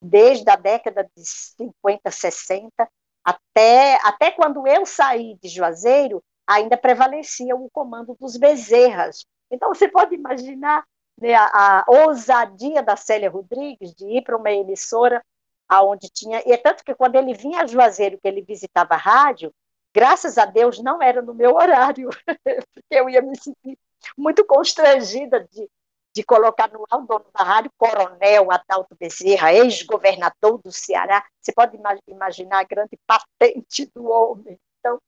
[0.01, 2.89] Desde a década de 50, 60,
[3.25, 9.25] até, até quando eu saí de Juazeiro, ainda prevalecia o comando dos Bezerras.
[9.51, 10.85] Então, você pode imaginar
[11.21, 15.23] né, a, a, ousadia da Célia Rodrigues de ir para uma emissora
[15.69, 16.43] aonde tinha...
[16.45, 19.53] E é tanto que quando ele vinha a Juazeiro, que ele visitava a rádio,
[19.95, 22.09] Graças a Deus não era no meu horário,
[22.75, 23.79] porque eu ia me sentir
[24.17, 25.69] muito constrangida de,
[26.15, 31.25] de colocar no ar o dono da rádio, Coronel Adalto Bezerra, ex-governador do Ceará.
[31.41, 31.79] Você pode
[32.09, 34.59] imaginar a grande patente do homem.
[34.79, 34.99] Então,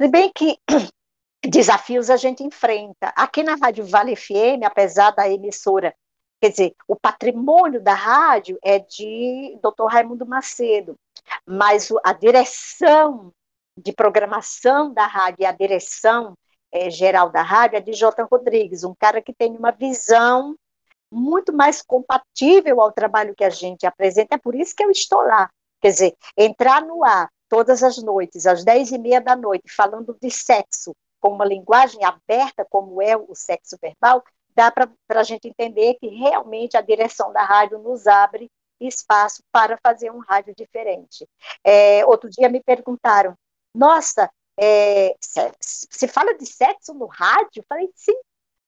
[0.00, 0.56] se bem que
[1.48, 3.12] desafios a gente enfrenta.
[3.16, 5.94] Aqui na Rádio Vale FM, apesar da emissora,
[6.40, 9.86] quer dizer, o patrimônio da rádio é de Dr.
[9.86, 10.96] Raimundo Macedo,
[11.44, 13.32] mas a direção
[13.76, 16.36] de programação da rádio e a direção
[16.72, 18.22] é, geral da rádio é de J.
[18.24, 20.56] Rodrigues, um cara que tem uma visão
[21.10, 25.20] muito mais compatível ao trabalho que a gente apresenta, é por isso que eu estou
[25.20, 25.50] lá.
[25.80, 30.16] Quer dizer, entrar no ar todas as noites, às dez e meia da noite, falando
[30.20, 35.48] de sexo, com uma linguagem aberta, como é o sexo verbal, dá para a gente
[35.48, 38.50] entender que realmente a direção da rádio nos abre
[38.80, 41.28] espaço para fazer um rádio diferente.
[41.64, 43.36] É, outro dia me perguntaram,
[43.74, 47.64] nossa, é, se fala de sexo no rádio?
[47.68, 48.14] Falei, sim.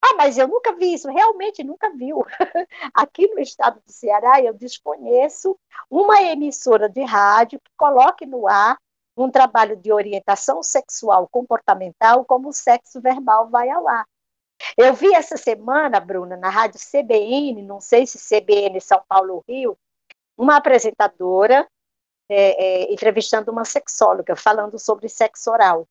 [0.03, 2.25] Ah, mas eu nunca vi isso, realmente nunca viu.
[2.95, 5.59] Aqui no estado do Ceará, eu desconheço
[5.91, 8.79] uma emissora de rádio que coloque no ar
[9.17, 14.07] um trabalho de orientação sexual comportamental como o sexo verbal vai ao ar.
[14.77, 19.77] Eu vi essa semana, Bruna, na rádio CBN, não sei se CBN São Paulo Rio,
[20.37, 21.67] uma apresentadora
[22.29, 25.87] é, é, entrevistando uma sexóloga, falando sobre sexo oral.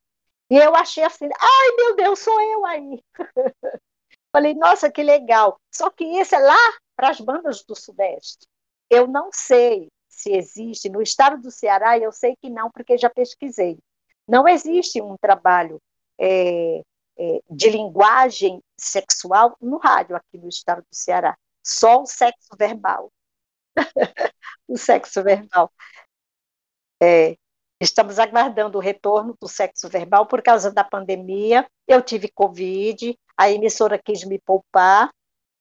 [0.49, 3.03] E eu achei assim, ai meu Deus, sou eu aí.
[4.31, 5.59] Falei, nossa, que legal.
[5.71, 8.47] Só que esse é lá para as bandas do Sudeste.
[8.89, 10.89] Eu não sei se existe.
[10.89, 13.77] No estado do Ceará, eu sei que não, porque já pesquisei.
[14.27, 15.79] Não existe um trabalho
[16.19, 16.81] é,
[17.17, 21.37] é, de linguagem sexual no rádio aqui no estado do Ceará.
[21.63, 23.11] Só o sexo verbal.
[24.67, 25.71] o sexo verbal.
[27.01, 27.35] É,
[27.79, 31.67] estamos aguardando o retorno do sexo verbal por causa da pandemia.
[31.87, 35.09] Eu tive Covid, a emissora quis me poupar,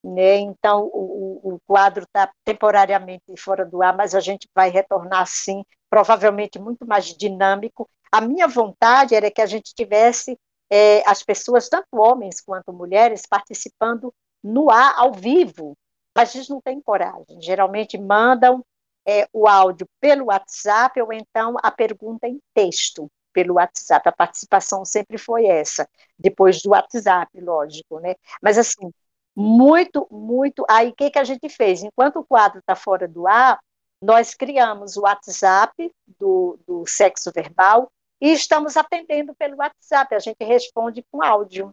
[0.05, 0.37] né?
[0.37, 5.65] então o, o quadro está temporariamente fora do ar, mas a gente vai retornar sim,
[5.89, 7.89] provavelmente muito mais dinâmico.
[8.11, 10.39] A minha vontade era que a gente tivesse
[10.71, 14.13] é, as pessoas, tanto homens quanto mulheres, participando
[14.43, 15.77] no ar, ao vivo,
[16.17, 17.41] mas eles não têm coragem.
[17.41, 18.65] Geralmente mandam
[19.07, 24.09] é, o áudio pelo WhatsApp ou então a pergunta em texto pelo WhatsApp.
[24.09, 25.89] A participação sempre foi essa,
[26.19, 28.15] depois do WhatsApp, lógico, né?
[28.41, 28.93] Mas assim,
[29.35, 30.65] muito, muito.
[30.69, 31.83] Aí o que, que a gente fez?
[31.83, 33.59] Enquanto o quadro está fora do ar,
[34.01, 37.91] nós criamos o WhatsApp do, do sexo verbal
[38.21, 40.15] e estamos atendendo pelo WhatsApp.
[40.15, 41.71] A gente responde com áudio.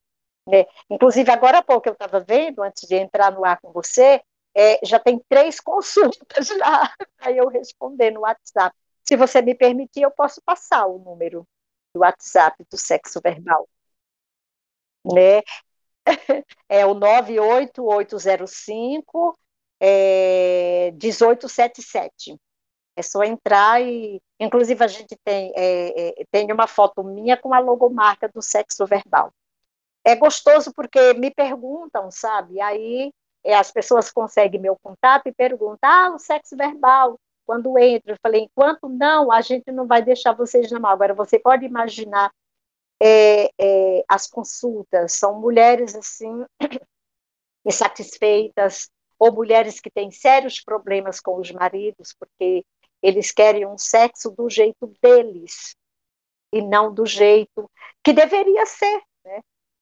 [0.47, 0.65] Né?
[0.89, 4.21] Inclusive, agora há pouco eu estava vendo, antes de entrar no ar com você,
[4.59, 8.75] é, já tem três consultas lá para eu responder no WhatsApp.
[9.07, 11.47] Se você me permitir, eu posso passar o número
[11.93, 13.69] do WhatsApp do sexo verbal.
[15.05, 15.41] Né?
[16.67, 19.37] É o 98805
[19.79, 22.37] é, 1877.
[22.95, 24.21] É só entrar e.
[24.39, 28.85] Inclusive, a gente tem, é, é, tem uma foto minha com a logomarca do sexo
[28.85, 29.33] verbal.
[30.03, 32.59] É gostoso porque me perguntam, sabe?
[32.61, 33.11] Aí
[33.53, 38.13] as pessoas conseguem meu contato e perguntam: ah, o sexo verbal, quando entra.
[38.13, 40.91] Eu falei: enquanto não, a gente não vai deixar vocês na mão.
[40.91, 42.31] Agora, você pode imaginar
[43.01, 46.45] é, é, as consultas, são mulheres assim,
[47.65, 52.63] insatisfeitas, ou mulheres que têm sérios problemas com os maridos, porque
[53.01, 55.75] eles querem um sexo do jeito deles,
[56.51, 57.69] e não do jeito
[58.03, 59.01] que deveria ser.
[59.23, 59.41] Né?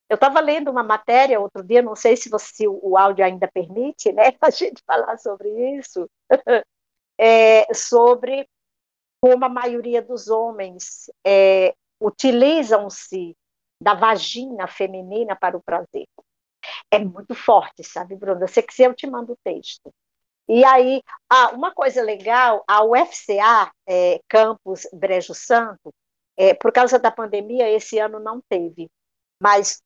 [0.10, 3.47] Eu estava lendo uma matéria outro dia, não sei se, você, se o áudio ainda
[3.47, 6.10] permite né, a gente falar sobre isso,
[7.20, 8.47] é, sobre
[9.22, 13.36] como a maioria dos homens é, utilizam-se
[13.82, 16.05] da vagina feminina para o prazer.
[16.91, 18.47] É muito forte, sabe, Bruna?
[18.47, 19.91] Se quiser, eu te mando o texto.
[20.47, 25.93] E aí, ah, uma coisa legal, a UFCA, é, Campus Brejo Santo,
[26.38, 28.89] é, por causa da pandemia, esse ano não teve,
[29.41, 29.82] mas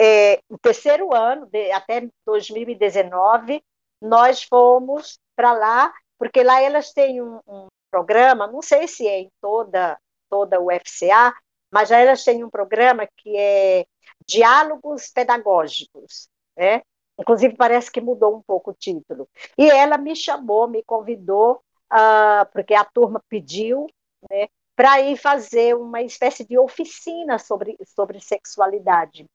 [0.00, 3.62] é, o terceiro ano, de, até 2019,
[4.00, 9.20] nós fomos para lá, porque lá elas têm um, um, programa, não sei se é
[9.20, 9.98] em toda,
[10.28, 11.34] toda a UFCA,
[11.70, 13.84] mas lá elas têm um programa que é
[14.26, 16.82] Diálogos Pedagógicos, né?
[17.18, 19.28] Inclusive, parece que mudou um pouco o título.
[19.58, 23.86] E ela me chamou, me convidou, uh, porque a turma pediu,
[24.30, 29.26] né, para ir fazer uma espécie de oficina sobre, sobre sexualidade.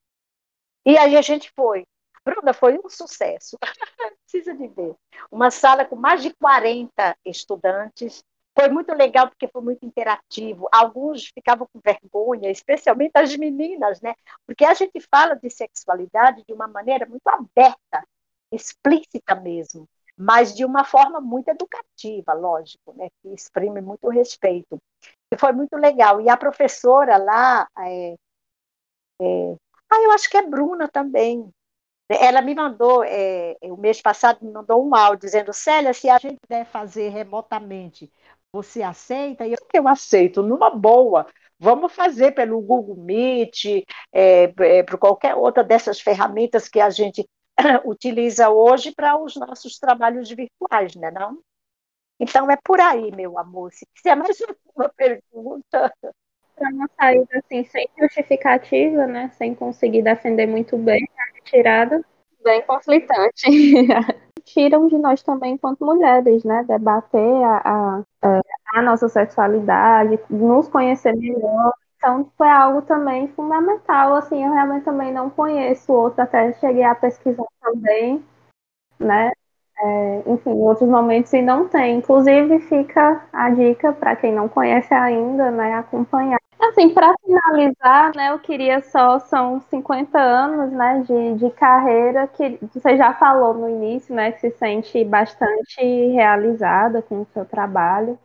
[0.86, 1.84] E aí a gente foi.
[2.24, 3.58] Bruna, foi um sucesso.
[4.22, 4.94] Precisa de ver.
[5.32, 8.22] Uma sala com mais de 40 estudantes.
[8.56, 10.68] Foi muito legal porque foi muito interativo.
[10.72, 14.14] Alguns ficavam com vergonha, especialmente as meninas, né?
[14.46, 18.06] Porque a gente fala de sexualidade de uma maneira muito aberta,
[18.52, 23.08] explícita mesmo, mas de uma forma muito educativa, lógico, né?
[23.20, 24.78] Que exprime muito respeito.
[25.32, 26.20] E foi muito legal.
[26.20, 28.14] E a professora lá, é,
[29.20, 29.56] é,
[29.96, 31.50] ah, eu acho que é Bruna também.
[32.08, 36.18] Ela me mandou, é, o mês passado, me mandou um áudio dizendo: Célia, se a
[36.18, 38.12] gente puder fazer remotamente,
[38.52, 39.46] você aceita?
[39.46, 41.26] E eu, eu aceito, numa boa.
[41.58, 47.26] Vamos fazer pelo Google Meet, é, é, por qualquer outra dessas ferramentas que a gente
[47.84, 51.10] utiliza hoje para os nossos trabalhos virtuais, né?
[51.10, 51.40] Não?
[52.20, 53.72] Então é por aí, meu amor.
[53.72, 54.38] Se quiser mais
[54.76, 55.92] uma pergunta
[56.56, 59.30] para uma saída assim, sem justificativa, né?
[59.36, 62.04] Sem conseguir defender muito bem a retirada,
[62.42, 63.46] bem conflitante.
[64.44, 66.64] Tiram de nós também, enquanto mulheres, né?
[66.64, 68.40] Debater a, a,
[68.74, 71.72] a nossa sexualidade, nos conhecer melhor.
[71.96, 74.14] Então, foi algo também fundamental.
[74.14, 78.24] Assim, eu realmente também não conheço outro, até cheguei a pesquisar também,
[78.98, 79.32] né?
[79.78, 81.96] É, enfim, em outros momentos e não tem.
[81.98, 86.38] Inclusive, fica a dica para quem não conhece ainda, né, acompanhar.
[86.58, 92.58] Assim, para finalizar, né, eu queria só, são 50 anos, né, de, de carreira, que
[92.72, 95.80] você já falou no início, né, que se sente bastante
[96.12, 98.18] realizada com o seu trabalho.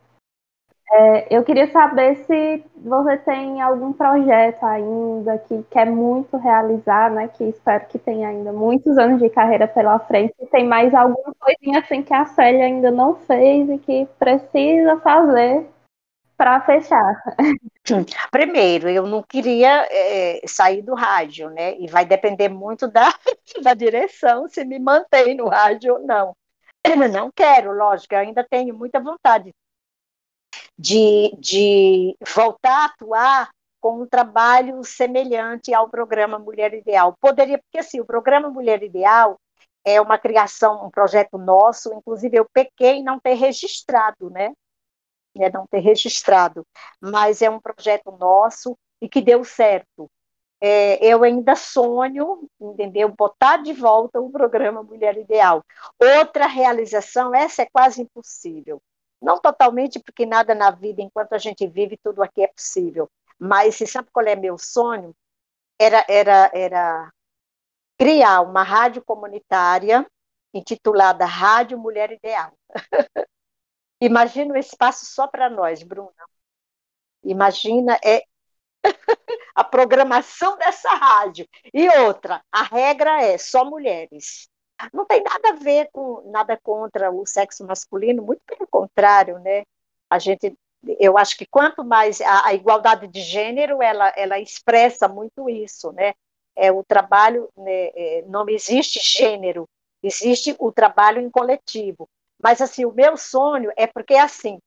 [0.94, 7.28] É, eu queria saber se você tem algum projeto ainda que quer muito realizar, né?
[7.28, 10.34] Que espero que tenha ainda muitos anos de carreira pela frente.
[10.38, 15.00] Se tem mais alguma coisinha assim que a Célia ainda não fez e que precisa
[15.00, 15.66] fazer
[16.36, 17.22] para fechar.
[18.30, 21.74] Primeiro, eu não queria é, sair do rádio, né?
[21.78, 23.14] E vai depender muito da,
[23.62, 26.36] da direção se me mantém no rádio ou não.
[27.10, 29.54] não quero, lógico, eu ainda tenho muita vontade
[30.82, 33.50] de, de voltar a atuar
[33.80, 37.16] com um trabalho semelhante ao programa Mulher Ideal.
[37.20, 39.40] Poderia, porque assim, o programa Mulher Ideal
[39.84, 44.52] é uma criação, um projeto nosso, inclusive eu pequei em não ter registrado, né?
[45.36, 46.66] É não ter registrado,
[47.00, 50.10] mas é um projeto nosso e que deu certo.
[50.60, 53.08] É, eu ainda sonho, entendeu?
[53.08, 55.64] Botar de volta o programa Mulher Ideal.
[56.18, 58.80] Outra realização, essa é quase impossível,
[59.22, 63.10] não totalmente, porque nada na vida, enquanto a gente vive, tudo aqui é possível.
[63.38, 65.14] Mas você sabe qual é meu sonho?
[65.78, 67.12] Era, era, era
[67.98, 70.06] criar uma rádio comunitária
[70.52, 72.52] intitulada Rádio Mulher Ideal.
[74.00, 76.12] Imagina um espaço só para nós, Bruna.
[77.24, 78.24] Imagina, é,
[79.54, 81.48] a programação dessa rádio.
[81.72, 84.48] E outra, a regra é só mulheres.
[84.92, 89.64] Não tem nada a ver com nada contra o sexo masculino, muito pelo contrário, né?
[90.10, 90.54] A gente,
[90.98, 95.92] eu acho que quanto mais a, a igualdade de gênero, ela, ela expressa muito isso,
[95.92, 96.14] né?
[96.56, 99.66] É o trabalho, né, é, não existe gênero,
[100.02, 102.08] existe o trabalho em coletivo.
[102.42, 104.58] Mas assim, o meu sonho é porque assim,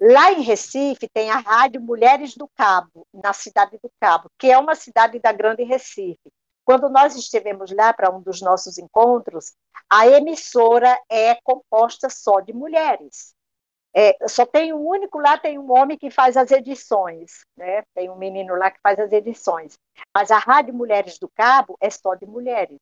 [0.00, 4.58] Lá em Recife tem a Rádio Mulheres do Cabo, na cidade do Cabo, que é
[4.58, 6.30] uma cidade da Grande Recife.
[6.66, 9.54] Quando nós estivemos lá para um dos nossos encontros,
[9.88, 13.32] a emissora é composta só de mulheres.
[13.94, 17.84] É, só tem um único lá, tem um homem que faz as edições, né?
[17.94, 19.78] Tem um menino lá que faz as edições.
[20.12, 22.80] Mas a Rádio Mulheres do Cabo é só de mulheres.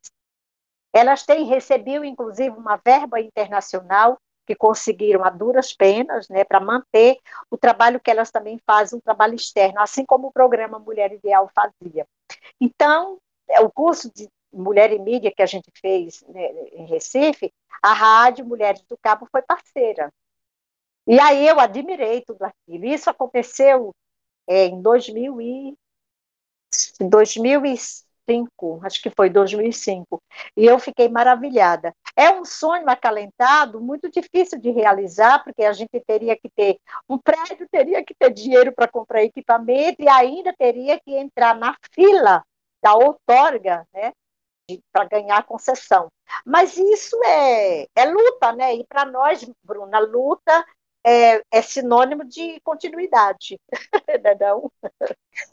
[0.91, 4.17] Elas têm recebido, inclusive, uma verba internacional
[4.47, 7.19] que conseguiram a duras penas, né, para manter
[7.51, 11.51] o trabalho que elas também fazem, um trabalho externo, assim como o programa Mulher Ideal
[11.55, 12.07] fazia.
[12.61, 13.19] Então,
[13.61, 17.53] o curso de Mulher e Mídia que a gente fez né, em Recife,
[17.83, 20.13] a Rádio Mulheres do Cabo foi parceira.
[21.07, 22.87] E aí eu admirei tudo aquilo.
[22.87, 23.95] Isso aconteceu
[24.47, 25.77] é, em 2000 e,
[27.01, 27.79] 2000 e
[28.27, 30.23] 2005, acho que foi 2005,
[30.57, 31.95] e eu fiquei maravilhada.
[32.17, 37.19] É um sonho acalentado, muito difícil de realizar, porque a gente teria que ter um
[37.19, 42.43] prédio, teria que ter dinheiro para comprar equipamento e ainda teria que entrar na fila
[42.85, 44.13] da outorga, né,
[44.93, 46.09] para ganhar a concessão.
[46.45, 48.75] Mas isso é, é luta, né?
[48.75, 50.65] E para nós, Bruna, luta
[51.07, 53.59] é, é sinônimo de continuidade,
[54.41, 54.71] não,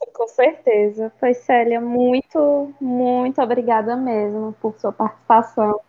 [0.01, 1.11] é Com certeza.
[1.19, 5.79] Foi Célia, muito, muito obrigada mesmo por sua participação.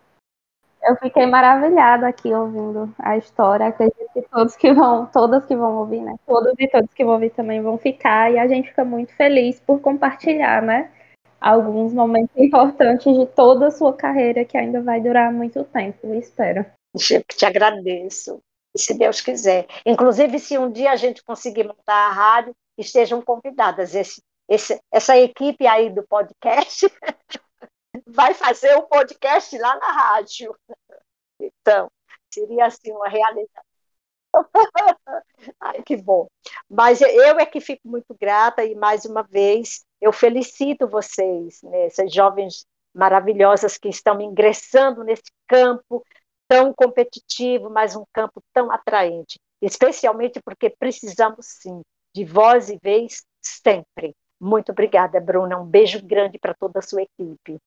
[0.85, 3.67] Eu fiquei maravilhada aqui ouvindo a história.
[3.67, 6.15] Acredito que todos que vão, todas que vão ouvir, né?
[6.25, 8.33] Todos e todos que vão ouvir também vão ficar.
[8.33, 10.91] E a gente fica muito feliz por compartilhar, né?
[11.43, 16.65] Alguns momentos importantes de toda a sua carreira que ainda vai durar muito tempo, espero.
[17.11, 18.41] Eu te agradeço
[18.73, 19.67] se Deus quiser.
[19.85, 23.93] Inclusive, se um dia a gente conseguir montar a rádio, estejam convidadas.
[23.93, 26.89] Esse, esse, essa equipe aí do podcast
[28.07, 30.55] vai fazer o um podcast lá na rádio.
[31.41, 31.91] Então,
[32.33, 33.63] seria assim uma realização.
[35.59, 36.27] Ai, que bom.
[36.69, 41.85] Mas eu é que fico muito grata e, mais uma vez, eu felicito vocês, né,
[41.85, 46.03] essas jovens maravilhosas que estão ingressando nesse campo
[46.47, 51.81] tão competitivo, mas um campo tão atraente, especialmente porque precisamos sim
[52.13, 54.13] de voz e vez sempre.
[54.39, 55.57] Muito obrigada, Bruna.
[55.57, 57.57] Um beijo grande para toda a sua equipe.